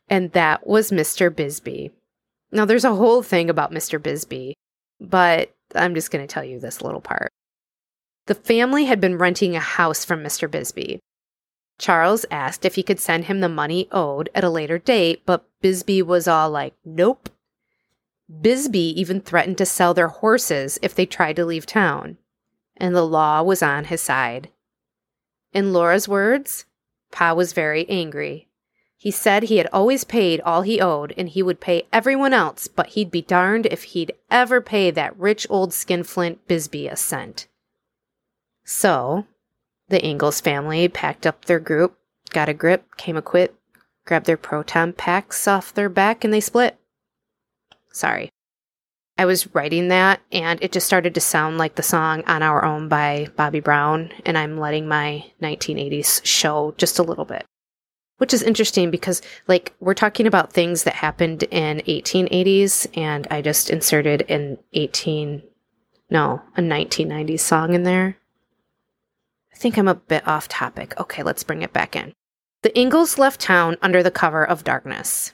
and 0.10 0.32
that 0.34 0.68
was 0.68 0.92
Mr. 0.92 1.34
Bisbee. 1.34 1.92
Now, 2.52 2.66
there's 2.66 2.86
a 2.86 2.96
whole 2.96 3.24
thing 3.24 3.50
about 3.50 3.72
Mr. 3.72 4.02
Bisbee, 4.02 4.56
but 5.00 5.54
I'm 5.76 5.96
just 5.96 6.12
going 6.12 6.26
to 6.26 6.32
tell 6.32 6.44
you 6.44 6.60
this 6.60 6.82
little 6.82 7.02
part. 7.02 7.32
The 8.28 8.36
family 8.36 8.86
had 8.86 9.00
been 9.00 9.18
renting 9.18 9.56
a 9.56 9.60
house 9.60 10.04
from 10.04 10.24
Mr. 10.24 10.50
Bisbee. 10.50 11.00
Charles 11.80 12.26
asked 12.32 12.66
if 12.66 12.76
he 12.76 12.84
could 12.84 13.00
send 13.00 13.26
him 13.26 13.40
the 13.40 13.50
money 13.50 13.88
owed 13.92 14.30
at 14.34 14.44
a 14.44 14.50
later 14.50 14.78
date, 14.78 15.24
but 15.26 15.46
Bisbee 15.62 16.02
was 16.02 16.28
all 16.28 16.50
like, 16.50 16.74
nope. 16.84 17.30
Bisbee 18.42 19.00
even 19.00 19.22
threatened 19.22 19.58
to 19.60 19.66
sell 19.66 19.94
their 19.94 20.10
horses 20.10 20.80
if 20.82 20.94
they 20.94 21.06
tried 21.06 21.36
to 21.38 21.46
leave 21.46 21.66
town, 21.66 22.18
and 22.76 22.96
the 22.96 23.06
law 23.06 23.42
was 23.42 23.62
on 23.62 23.86
his 23.86 24.02
side. 24.02 24.50
In 25.54 25.72
Laura's 25.72 26.08
words, 26.08 26.66
Pa 27.12 27.34
was 27.34 27.54
very 27.54 27.88
angry 27.90 28.47
he 29.00 29.12
said 29.12 29.44
he 29.44 29.58
had 29.58 29.70
always 29.72 30.04
paid 30.04 30.42
all 30.42 30.64
he 30.64 30.82
owed 30.82 31.14
and 31.16 31.30
he 31.30 31.44
would 31.44 31.62
pay 31.62 31.88
everyone 31.94 32.34
else, 32.34 32.68
but 32.68 32.88
he'd 32.88 33.12
be 33.12 33.22
darned 33.22 33.68
if 33.68 33.84
he'd 33.84 34.14
ever 34.32 34.60
pay 34.60 34.90
that 34.90 35.18
rich 35.18 35.46
old 35.52 35.72
skinflint 35.72 36.48
Bisbee 36.48 36.88
a 36.88 36.96
cent. 36.96 37.48
So, 38.66 39.26
the 39.88 40.04
Ingalls 40.04 40.42
family 40.42 40.88
packed 40.88 41.28
up 41.28 41.46
their 41.46 41.60
group, 41.60 41.98
got 42.32 42.50
a 42.50 42.56
grip, 42.56 42.98
came 42.98 43.16
equipped, 43.16 43.56
grabbed 44.06 44.26
their 44.26 44.36
proton 44.36 44.94
packs 44.94 45.48
off 45.48 45.74
their 45.74 45.90
back, 45.90 46.24
and 46.24 46.34
they 46.34 46.42
split. 46.42 46.78
Sorry. 47.92 48.30
I 49.20 49.26
was 49.26 49.54
writing 49.56 49.88
that 49.88 50.22
and 50.32 50.62
it 50.62 50.72
just 50.72 50.86
started 50.86 51.16
to 51.16 51.22
sound 51.22 51.58
like 51.58 51.76
the 51.76 51.84
song 51.84 52.24
On 52.28 52.44
Our 52.44 52.66
Own 52.66 52.88
by 52.88 53.30
Bobby 53.36 53.60
Brown, 53.60 54.12
and 54.26 54.38
I'm 54.38 54.60
letting 54.60 54.88
my 54.88 55.32
1980s 55.42 56.26
show 56.26 56.74
just 56.78 56.98
a 56.98 57.04
little 57.04 57.26
bit 57.26 57.46
which 58.18 58.34
is 58.34 58.44
interesting 58.44 58.92
because 58.92 59.22
like 59.48 59.74
we're 59.80 59.94
talking 59.94 60.28
about 60.28 60.52
things 60.52 60.84
that 60.84 60.96
happened 60.96 61.44
in 61.44 61.78
1880s 61.88 62.88
and 62.98 63.28
i 63.32 63.42
just 63.42 63.70
inserted 63.70 64.24
an 64.30 64.58
18 64.74 65.42
no 66.10 66.42
a 66.56 66.62
1990s 66.62 67.40
song 67.40 67.74
in 67.74 67.84
there. 67.84 68.18
I 69.54 69.58
think 69.58 69.78
i'm 69.78 69.88
a 69.88 69.96
bit 69.96 70.28
off 70.28 70.48
topic. 70.48 71.00
Okay 71.00 71.24
let's 71.24 71.44
bring 71.44 71.62
it 71.62 71.74
back 71.74 71.96
in. 71.96 72.14
The 72.64 72.78
ingalls 72.80 73.18
left 73.18 73.40
town 73.40 73.78
under 73.82 74.04
the 74.04 74.12
cover 74.12 74.46
of 74.46 74.64
darkness. 74.64 75.34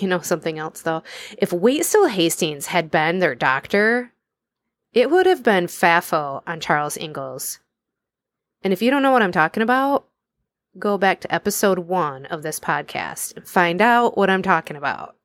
You 0.00 0.08
know 0.08 0.20
something 0.20 0.58
else 0.58 0.82
though? 0.82 1.02
If 1.38 1.50
waitstill 1.50 2.10
hastings 2.10 2.66
had 2.66 2.90
been 2.90 3.18
their 3.18 3.34
doctor 3.34 4.12
it 4.92 5.08
would 5.08 5.26
have 5.26 5.44
been 5.44 5.66
fafo 5.66 6.42
on 6.46 6.58
charles 6.60 6.96
ingalls. 6.96 7.60
And 8.62 8.72
if 8.72 8.82
you 8.82 8.90
don't 8.90 9.02
know 9.02 9.12
what 9.12 9.22
i'm 9.22 9.32
talking 9.32 9.62
about 9.62 10.06
go 10.78 10.96
back 10.96 11.20
to 11.20 11.34
episode 11.34 11.80
one 11.80 12.26
of 12.26 12.42
this 12.42 12.60
podcast 12.60 13.36
and 13.36 13.46
find 13.46 13.82
out 13.82 14.16
what 14.16 14.30
I'm 14.30 14.42
talking 14.42 14.76
about. 14.76 15.16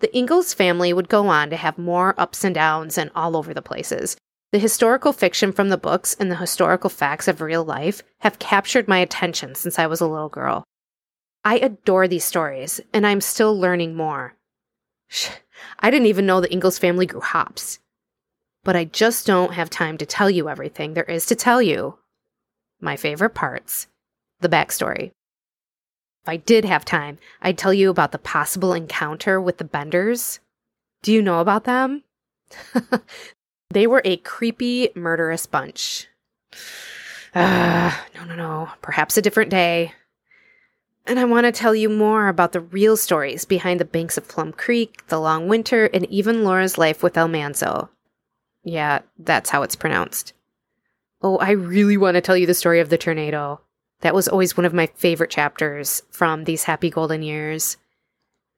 The 0.00 0.16
Ingalls 0.16 0.54
family 0.54 0.92
would 0.92 1.08
go 1.08 1.28
on 1.28 1.50
to 1.50 1.56
have 1.56 1.78
more 1.78 2.14
ups 2.18 2.44
and 2.44 2.54
downs 2.54 2.98
and 2.98 3.10
all 3.14 3.36
over 3.36 3.54
the 3.54 3.62
places. 3.62 4.16
The 4.50 4.58
historical 4.58 5.12
fiction 5.12 5.52
from 5.52 5.68
the 5.68 5.76
books 5.76 6.14
and 6.18 6.30
the 6.30 6.36
historical 6.36 6.90
facts 6.90 7.28
of 7.28 7.40
real 7.40 7.64
life 7.64 8.02
have 8.20 8.38
captured 8.38 8.88
my 8.88 8.98
attention 8.98 9.54
since 9.54 9.78
I 9.78 9.86
was 9.86 10.00
a 10.00 10.06
little 10.06 10.28
girl. 10.28 10.64
I 11.44 11.58
adore 11.58 12.08
these 12.08 12.24
stories, 12.24 12.80
and 12.92 13.06
I'm 13.06 13.20
still 13.20 13.58
learning 13.58 13.94
more. 13.94 14.34
Shh, 15.08 15.30
I 15.78 15.90
didn't 15.90 16.06
even 16.06 16.26
know 16.26 16.40
the 16.40 16.52
Ingalls 16.52 16.78
family 16.78 17.06
grew 17.06 17.20
hops. 17.20 17.78
But 18.64 18.76
I 18.76 18.84
just 18.84 19.26
don't 19.26 19.54
have 19.54 19.70
time 19.70 19.98
to 19.98 20.06
tell 20.06 20.30
you 20.30 20.48
everything 20.48 20.94
there 20.94 21.04
is 21.04 21.26
to 21.26 21.34
tell 21.34 21.62
you. 21.62 21.98
My 22.80 22.96
favorite 22.96 23.34
parts 23.34 23.86
the 24.40 24.48
backstory. 24.48 25.12
If 26.22 26.28
I 26.28 26.36
did 26.36 26.64
have 26.64 26.84
time, 26.84 27.18
I'd 27.40 27.58
tell 27.58 27.72
you 27.72 27.90
about 27.90 28.12
the 28.12 28.18
possible 28.18 28.72
encounter 28.72 29.40
with 29.40 29.58
the 29.58 29.64
Benders. 29.64 30.40
Do 31.02 31.12
you 31.12 31.22
know 31.22 31.40
about 31.40 31.64
them? 31.64 32.02
they 33.70 33.86
were 33.86 34.02
a 34.04 34.16
creepy, 34.18 34.90
murderous 34.94 35.46
bunch. 35.46 36.08
Uh, 37.34 37.96
no, 38.14 38.24
no, 38.24 38.34
no. 38.34 38.70
Perhaps 38.82 39.16
a 39.16 39.22
different 39.22 39.50
day. 39.50 39.92
And 41.06 41.18
I 41.18 41.24
want 41.24 41.46
to 41.46 41.52
tell 41.52 41.74
you 41.74 41.88
more 41.88 42.28
about 42.28 42.52
the 42.52 42.60
real 42.60 42.96
stories 42.96 43.46
behind 43.46 43.80
the 43.80 43.86
banks 43.86 44.18
of 44.18 44.28
Plum 44.28 44.52
Creek, 44.52 45.06
the 45.06 45.18
long 45.18 45.48
winter, 45.48 45.86
and 45.86 46.04
even 46.10 46.44
Laura's 46.44 46.76
life 46.76 47.02
with 47.02 47.16
Almanzo. 47.16 47.88
Yeah, 48.62 49.00
that's 49.18 49.48
how 49.48 49.62
it's 49.62 49.76
pronounced. 49.76 50.34
Oh, 51.22 51.38
I 51.38 51.52
really 51.52 51.96
want 51.96 52.16
to 52.16 52.20
tell 52.20 52.36
you 52.36 52.46
the 52.46 52.52
story 52.52 52.80
of 52.80 52.90
the 52.90 52.98
tornado. 52.98 53.60
That 54.00 54.14
was 54.14 54.28
always 54.28 54.56
one 54.56 54.64
of 54.64 54.74
my 54.74 54.86
favorite 54.94 55.30
chapters 55.30 56.02
from 56.10 56.44
these 56.44 56.64
happy 56.64 56.90
golden 56.90 57.22
years. 57.22 57.76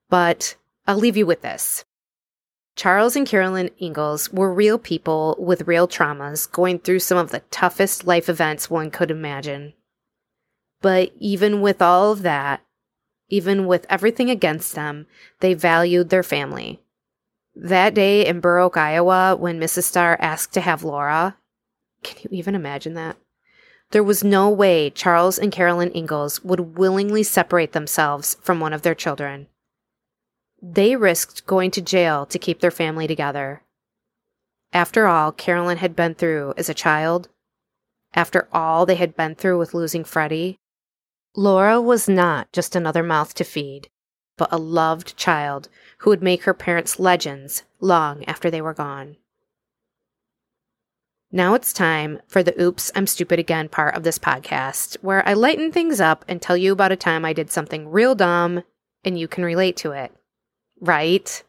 But 0.09 0.57
I'll 0.86 0.99
leave 0.99 1.16
you 1.16 1.26
with 1.26 1.43
this. 1.43 1.84
Charles 2.76 3.16
and 3.16 3.26
Carolyn 3.26 3.70
Ingalls 3.80 4.32
were 4.32 4.53
real 4.53 4.78
people 4.78 5.36
with 5.38 5.68
real 5.68 5.88
traumas 5.88 6.51
going 6.51 6.78
through 6.78 7.01
some 7.01 7.18
of 7.18 7.30
the 7.30 7.41
toughest 7.51 8.07
life 8.07 8.28
events 8.28 8.70
one 8.70 8.91
could 8.91 9.11
imagine. 9.11 9.74
But 10.80 11.12
even 11.18 11.61
with 11.61 11.82
all 11.82 12.12
of 12.12 12.22
that, 12.22 12.62
even 13.28 13.66
with 13.66 13.86
everything 13.88 14.30
against 14.30 14.74
them, 14.74 15.07
they 15.41 15.55
valued 15.55 16.09
their 16.09 16.22
family. 16.22 16.80
That 17.55 17.95
day 17.95 18.26
in 18.26 18.41
Burr 18.41 18.61
Oak, 18.61 18.76
Iowa, 18.76 19.36
when 19.36 19.61
Mrs. 19.61 19.84
Starr 19.84 20.16
asked 20.20 20.53
to 20.55 20.61
have 20.61 20.82
Laura, 20.82 21.36
can 22.03 22.18
you 22.22 22.38
even 22.38 22.55
imagine 22.55 22.95
that? 22.95 23.16
There 23.91 24.05
was 24.05 24.22
no 24.22 24.49
way 24.49 24.91
Charles 24.91 25.38
and 25.38 25.51
Carolyn 25.51 25.91
Ingalls 25.95 26.45
would 26.45 26.78
willingly 26.78 27.24
separate 27.24 27.72
themselves 27.72 28.36
from 28.41 28.61
one 28.61 28.72
of 28.72 28.82
their 28.82 28.95
children. 28.95 29.49
They 30.62 30.95
risked 30.95 31.47
going 31.47 31.72
to 31.72 31.80
jail 31.80 32.24
to 32.26 32.38
keep 32.38 32.61
their 32.61 32.70
family 32.70 33.09
together. 33.09 33.62
After 34.72 35.09
all 35.09 35.32
Carolyn 35.32 35.78
had 35.78 35.97
been 35.97 36.14
through 36.14 36.55
as 36.57 36.68
a 36.68 36.74
child, 36.74 37.28
after 38.14 38.49
all 38.53 38.86
they 38.86 38.95
had 38.95 39.16
been 39.16 39.34
through 39.34 39.59
with 39.59 39.74
losing 39.74 40.05
Freddie, 40.05 40.59
Laura 41.34 41.80
was 41.80 42.09
not 42.09 42.53
just 42.53 42.76
another 42.76 43.03
mouth 43.03 43.34
to 43.34 43.45
feed, 43.45 43.88
but 44.36 44.53
a 44.53 44.59
loved 44.59 45.16
child 45.16 45.68
who 45.99 46.11
would 46.11 46.22
make 46.22 46.45
her 46.45 46.55
parents 46.55 47.01
legends 47.01 47.64
long 47.80 48.24
after 48.24 48.51
they 48.51 48.61
were 48.61 48.74
gone. 48.74 49.16
Now 51.32 51.54
it's 51.54 51.72
time 51.72 52.20
for 52.26 52.42
the 52.42 52.60
Oops, 52.60 52.90
I'm 52.96 53.06
Stupid 53.06 53.38
Again 53.38 53.68
part 53.68 53.96
of 53.96 54.02
this 54.02 54.18
podcast, 54.18 54.96
where 55.00 55.26
I 55.28 55.34
lighten 55.34 55.70
things 55.70 56.00
up 56.00 56.24
and 56.26 56.42
tell 56.42 56.56
you 56.56 56.72
about 56.72 56.90
a 56.90 56.96
time 56.96 57.24
I 57.24 57.32
did 57.32 57.52
something 57.52 57.88
real 57.88 58.16
dumb 58.16 58.64
and 59.04 59.16
you 59.16 59.28
can 59.28 59.44
relate 59.44 59.76
to 59.78 59.92
it. 59.92 60.12
Right? 60.80 61.44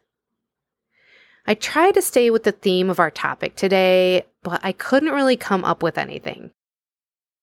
I 1.48 1.54
try 1.54 1.90
to 1.90 2.00
stay 2.00 2.30
with 2.30 2.44
the 2.44 2.52
theme 2.52 2.90
of 2.90 3.00
our 3.00 3.10
topic 3.10 3.56
today, 3.56 4.24
but 4.44 4.60
I 4.62 4.70
couldn't 4.70 5.10
really 5.10 5.36
come 5.36 5.64
up 5.64 5.82
with 5.82 5.98
anything. 5.98 6.52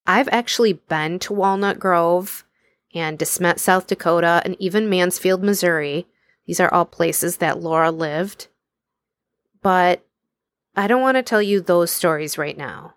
I've 0.08 0.30
actually 0.32 0.74
been 0.74 1.20
to 1.20 1.34
Walnut 1.34 1.78
Grove 1.78 2.46
and 2.96 3.20
De 3.20 3.26
Smet, 3.26 3.60
South 3.60 3.88
Dakota, 3.88 4.42
and 4.46 4.56
even 4.60 4.90
Mansfield, 4.90 5.44
Missouri. 5.44 6.08
These 6.48 6.62
are 6.62 6.74
all 6.74 6.86
places 6.86 7.38
that 7.38 7.60
Laura 7.60 7.92
lived. 7.92 8.48
But 9.62 10.06
I 10.80 10.88
don't 10.88 11.02
want 11.02 11.18
to 11.18 11.24
tell 11.24 11.42
you 11.42 11.60
those 11.60 11.92
stories 11.92 12.38
right 12.38 12.58
now. 12.58 12.94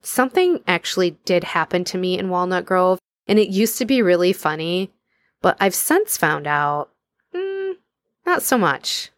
Something 0.00 0.62
actually 0.66 1.18
did 1.26 1.44
happen 1.44 1.84
to 1.84 1.98
me 1.98 2.18
in 2.18 2.30
Walnut 2.30 2.64
Grove, 2.64 2.98
and 3.26 3.38
it 3.38 3.50
used 3.50 3.76
to 3.76 3.84
be 3.84 4.00
really 4.00 4.32
funny, 4.32 4.90
but 5.42 5.58
I've 5.60 5.74
since 5.74 6.16
found 6.16 6.46
out, 6.46 6.88
mm, 7.34 7.74
not 8.24 8.42
so 8.42 8.56
much. 8.56 9.10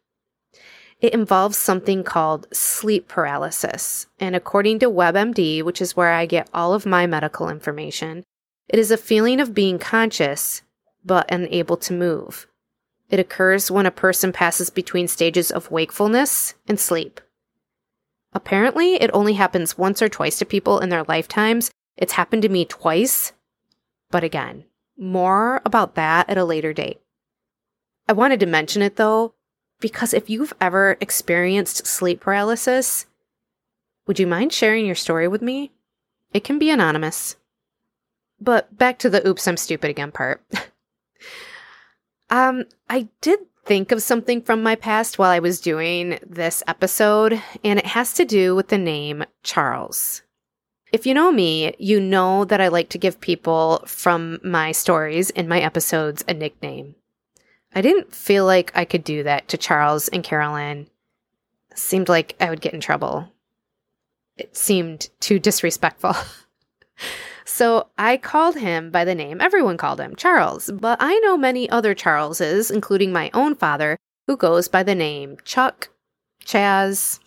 It 1.01 1.15
involves 1.15 1.57
something 1.57 2.03
called 2.03 2.49
sleep 2.53 3.07
paralysis. 3.07 4.09
And 4.19 4.35
according 4.35 4.81
to 4.81 4.91
WebMD, 4.91 5.63
which 5.63 5.81
is 5.81 5.95
where 5.95 6.13
I 6.13 6.27
get 6.27 6.51
all 6.53 6.75
of 6.75 6.85
my 6.85 7.07
medical 7.07 7.49
information, 7.49 8.25
it 8.69 8.81
is 8.81 8.91
a 8.91 8.97
feeling 8.97 9.39
of 9.39 9.55
being 9.55 9.79
conscious 9.79 10.63
but 11.05 11.31
unable 11.31 11.77
to 11.77 11.93
move. 11.93 12.49
It 13.11 13.19
occurs 13.19 13.71
when 13.71 13.87
a 13.87 13.91
person 13.91 14.33
passes 14.33 14.71
between 14.71 15.09
stages 15.09 15.51
of 15.51 15.71
wakefulness 15.71 16.55
and 16.69 16.79
sleep. 16.79 17.21
Apparently, 18.33 18.95
it 18.95 19.11
only 19.13 19.35
happens 19.35 19.77
once 19.77 20.01
or 20.01 20.09
twice 20.09 20.39
to 20.39 20.45
people 20.47 20.79
in 20.79 20.89
their 20.89 21.03
lifetimes. 21.05 21.73
It's 21.97 22.13
happened 22.13 22.43
to 22.43 22.49
me 22.49 22.65
twice. 22.65 23.33
But 24.11 24.23
again, 24.23 24.65
more 24.97 25.61
about 25.65 25.97
that 25.97 26.31
at 26.31 26.39
a 26.39 26.45
later 26.45 26.73
date. 26.73 27.01
I 28.09 28.13
wanted 28.13 28.41
to 28.41 28.47
mention 28.47 28.83
it 28.83 28.97
though 28.97 29.35
because 29.81 30.15
if 30.15 30.31
you've 30.31 30.53
ever 30.61 30.97
experienced 31.01 31.87
sleep 31.87 32.21
paralysis, 32.21 33.07
would 34.07 34.19
you 34.21 34.27
mind 34.27 34.53
sharing 34.53 34.87
your 34.87 34.95
story 34.95 35.27
with 35.27 35.43
me? 35.43 35.73
It 36.33 36.45
can 36.45 36.59
be 36.59 36.71
anonymous. 36.71 37.37
But 38.41 38.77
back 38.77 38.99
to 39.01 39.11
the 39.11 39.27
oops, 39.27 39.49
I'm 39.49 39.57
stupid 39.57 39.91
again 39.91 40.13
part. 40.13 40.43
um, 42.31 42.65
I 42.89 43.09
did 43.21 43.41
think 43.65 43.93
of 43.93 44.03
something 44.03 44.41
from 44.43 44.63
my 44.63 44.75
past 44.75 45.19
while 45.19 45.31
I 45.31 45.39
was 45.39 45.61
doing 45.61 46.19
this 46.27 46.63
episode, 46.67 47.41
and 47.63 47.79
it 47.79 47.87
has 47.87 48.15
to 48.15 48.25
do 48.25 48.55
with 48.55 48.69
the 48.69 48.79
name 48.79 49.25
Charles. 49.43 50.23
If 50.93 51.07
you 51.07 51.15
know 51.15 51.31
me, 51.31 51.75
you 51.79 52.01
know 52.01 52.45
that 52.47 52.61
I 52.61 52.69
like 52.69 52.89
to 52.91 52.99
give 52.99 53.21
people 53.21 53.85
from 53.87 54.41
my 54.43 54.73
stories 54.73 55.31
in 55.31 55.47
my 55.47 55.61
episodes 55.61 56.25
a 56.27 56.35
nickname. 56.35 56.97
I 57.73 57.81
didn't 57.81 58.15
feel 58.15 58.45
like 58.45 58.73
I 58.75 58.85
could 58.85 59.05
do 59.05 59.23
that 59.23 59.47
to 59.49 59.57
Charles 59.57 60.09
and 60.09 60.25
Carolyn. 60.25 60.89
Seemed 61.75 62.09
like 62.09 62.35
I 62.41 62.51
would 62.51 62.61
get 62.61 62.75
in 62.75 62.81
trouble. 62.81 63.29
It 64.37 64.57
seemed 64.57 65.11
too 65.21 65.39
disrespectful. 65.39 66.15
so 67.51 67.89
I 67.99 68.17
called 68.17 68.57
him 68.57 68.91
by 68.91 69.05
the 69.05 69.15
name 69.15 69.41
everyone 69.41 69.77
called 69.77 70.01
him, 70.01 70.17
Charles, 70.17 70.71
but 70.71 70.99
I 71.01 71.19
know 71.19 71.37
many 71.37 71.69
other 71.69 71.95
Charleses, 71.95 72.71
including 72.71 73.13
my 73.13 73.31
own 73.35 73.55
father, 73.55 73.99
who 74.27 74.37
goes 74.37 74.69
by 74.69 74.83
the 74.83 74.95
name 74.95 75.37
Chuck, 75.45 75.91
Chaz, 76.45 77.21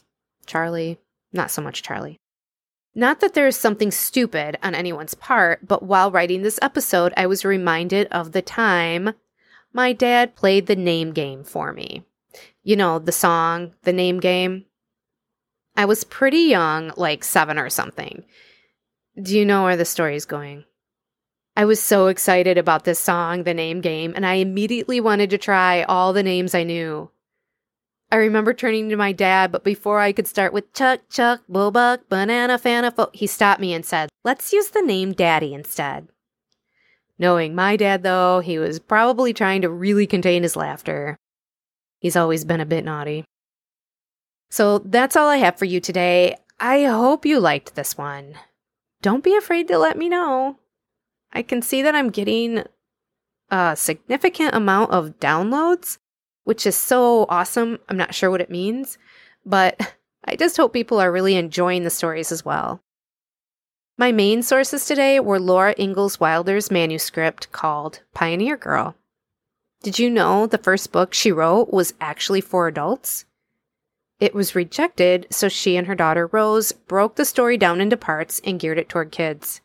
Charlie, 0.46 1.00
not 1.32 1.52
so 1.52 1.62
much 1.62 1.84
Charlie. 1.84 2.20
Not 2.96 3.20
that 3.20 3.34
there 3.34 3.48
is 3.48 3.58
something 3.58 3.92
stupid 3.92 4.58
on 4.62 4.76
anyone's 4.76 5.16
part, 5.16 5.68
but 5.68 5.84
while 5.84 6.12
writing 6.12 6.44
this 6.44 6.60
episode, 6.62 7.12
I 7.18 7.26
was 7.26 7.44
reminded 7.44 8.08
of 8.08 8.32
the 8.32 8.42
time 8.42 9.14
my 9.74 9.94
dad 9.94 10.36
played 10.36 10.68
the 10.68 10.76
name 10.76 11.12
game 11.12 11.44
for 11.44 11.74
me. 11.74 12.06
You 12.64 12.76
know, 12.76 13.00
the 13.00 13.12
song, 13.12 13.74
the 13.82 13.94
name 13.94 14.20
game. 14.20 14.66
I 15.76 15.86
was 15.86 16.04
pretty 16.04 16.42
young, 16.42 16.94
like 16.96 17.24
seven 17.24 17.58
or 17.58 17.70
something. 17.70 18.24
Do 19.22 19.38
you 19.38 19.46
know 19.46 19.64
where 19.64 19.78
the 19.78 19.86
story 19.86 20.16
is 20.16 20.26
going? 20.26 20.64
I 21.56 21.66
was 21.66 21.80
so 21.80 22.08
excited 22.08 22.58
about 22.58 22.84
this 22.84 22.98
song, 22.98 23.44
The 23.44 23.54
Name 23.54 23.80
Game, 23.80 24.14
and 24.16 24.26
I 24.26 24.36
immediately 24.36 25.00
wanted 25.00 25.30
to 25.30 25.38
try 25.38 25.84
all 25.84 26.14
the 26.14 26.24
names 26.24 26.56
I 26.56 26.64
knew. 26.64 27.12
I 28.12 28.16
remember 28.16 28.56
turning 28.56 28.90
to 28.90 28.96
my 28.96 29.12
dad, 29.12 29.52
but 29.52 29.64
before 29.64 30.00
I 30.00 30.14
could 30.14 30.26
start 30.26 30.52
with 30.52 30.74
Chuck, 30.74 31.02
Chuck, 31.12 31.42
Bullbuck, 31.48 32.10
Banana, 32.10 32.58
Fana, 32.58 32.92
Fo- 32.92 33.12
he 33.14 33.28
stopped 33.28 33.62
me 33.62 33.76
and 33.76 33.86
said, 33.86 34.10
Let's 34.24 34.52
use 34.52 34.70
the 34.70 34.82
name 34.82 35.14
Daddy 35.14 35.54
instead. 35.54 36.08
Knowing 37.20 37.54
my 37.54 37.76
dad, 37.76 38.02
though, 38.02 38.40
he 38.40 38.58
was 38.58 38.80
probably 38.80 39.32
trying 39.32 39.62
to 39.62 39.70
really 39.70 40.08
contain 40.08 40.42
his 40.42 40.56
laughter. 40.56 41.18
He's 42.00 42.16
always 42.16 42.46
been 42.46 42.62
a 42.62 42.66
bit 42.66 42.84
naughty. 42.84 43.26
So 44.50 44.80
that's 44.80 45.16
all 45.16 45.30
I 45.30 45.38
have 45.38 45.60
for 45.60 45.66
you 45.66 45.80
today. 45.80 46.36
I 46.60 46.86
hope 46.86 47.28
you 47.28 47.40
liked 47.40 47.76
this 47.76 47.96
one. 47.96 48.36
Don't 49.04 49.24
be 49.24 49.36
afraid 49.36 49.68
to 49.68 49.78
let 49.78 49.98
me 49.98 50.08
know. 50.08 50.60
I 51.34 51.42
can 51.42 51.62
see 51.62 51.82
that 51.82 51.94
I'm 51.94 52.10
getting 52.10 52.64
a 53.52 53.76
significant 53.76 54.56
amount 54.56 54.92
of 54.92 55.20
downloads, 55.20 55.98
which 56.46 56.66
is 56.66 56.78
so 56.78 57.26
awesome. 57.28 57.80
I'm 57.90 57.98
not 57.98 58.16
sure 58.16 58.32
what 58.32 58.40
it 58.40 58.50
means, 58.50 58.98
but 59.46 59.94
I 60.24 60.38
just 60.38 60.56
hope 60.56 60.72
people 60.72 61.02
are 61.02 61.12
really 61.12 61.36
enjoying 61.36 61.84
the 61.84 61.90
stories 61.90 62.32
as 62.32 62.46
well. 62.46 62.82
My 63.98 64.14
main 64.14 64.42
sources 64.42 64.86
today 64.86 65.20
were 65.20 65.38
Laura 65.38 65.76
Ingalls 65.78 66.22
Wilder's 66.22 66.72
manuscript 66.72 67.52
called 67.52 68.00
Pioneer 68.14 68.56
Girl. 68.56 68.96
Did 69.82 70.00
you 70.00 70.10
know 70.10 70.48
the 70.48 70.58
first 70.58 70.94
book 70.94 71.14
she 71.14 71.34
wrote 71.34 71.74
was 71.74 71.94
actually 72.00 72.40
for 72.40 72.70
adults? 72.70 73.26
It 74.24 74.34
was 74.34 74.56
rejected, 74.56 75.28
so 75.32 75.50
she 75.50 75.76
and 75.76 75.86
her 75.86 75.96
daughter 75.96 76.28
Rose 76.28 76.72
broke 76.72 77.18
the 77.18 77.26
story 77.26 77.58
down 77.58 77.82
into 77.82 77.98
parts 77.98 78.40
and 78.46 78.58
geared 78.58 78.80
it 78.80 78.88
toward 78.88 79.12
kids. 79.12 79.60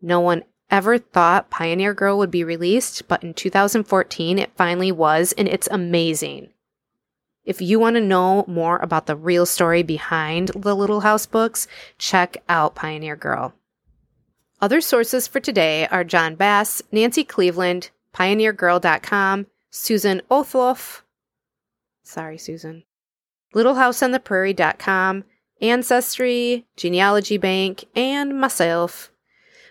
No 0.00 0.20
one 0.20 0.44
ever 0.70 0.96
thought 0.96 1.50
Pioneer 1.50 1.92
Girl 1.92 2.18
would 2.18 2.30
be 2.30 2.44
released, 2.44 3.08
but 3.08 3.24
in 3.24 3.34
2014 3.34 4.38
it 4.38 4.52
finally 4.54 4.92
was, 4.92 5.32
and 5.32 5.48
it's 5.48 5.66
amazing. 5.72 6.50
If 7.44 7.60
you 7.60 7.80
want 7.80 7.96
to 7.96 8.00
know 8.00 8.44
more 8.46 8.76
about 8.76 9.06
the 9.06 9.16
real 9.16 9.44
story 9.44 9.82
behind 9.82 10.52
the 10.54 10.76
Little 10.76 11.00
House 11.00 11.26
books, 11.26 11.66
check 11.98 12.36
out 12.48 12.76
Pioneer 12.76 13.16
Girl. 13.16 13.54
Other 14.60 14.80
sources 14.80 15.26
for 15.26 15.40
today 15.40 15.88
are 15.88 16.04
John 16.04 16.36
Bass, 16.36 16.80
Nancy 16.92 17.24
Cleaveland, 17.24 17.90
PioneerGirl.com, 18.14 19.48
Susan 19.72 20.22
Uthoff, 20.30 21.02
sorry, 22.04 22.38
Susan, 22.38 22.84
LittleHouseOnThePrairie.com, 23.54 25.24
Ancestry, 25.60 26.66
Genealogy 26.76 27.38
Bank, 27.38 27.84
and 27.94 28.40
myself. 28.40 29.10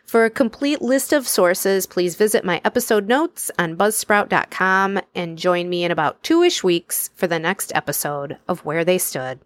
For 0.06 0.24
a 0.24 0.30
complete 0.30 0.82
list 0.82 1.12
of 1.12 1.28
sources, 1.28 1.86
please 1.86 2.16
visit 2.16 2.46
my 2.46 2.62
episode 2.64 3.08
notes 3.10 3.52
on 3.60 3.76
buzzsprout.com 3.76 5.02
and 5.14 5.38
join 5.38 5.68
me 5.70 5.84
in 5.84 5.92
about 5.92 6.24
two 6.24 6.44
ish 6.44 6.64
weeks 6.64 7.10
for 7.16 7.28
the 7.28 7.40
next 7.40 7.74
episode 7.76 8.38
of 8.48 8.64
Where 8.64 8.86
They 8.86 8.98
Stood. 8.98 9.40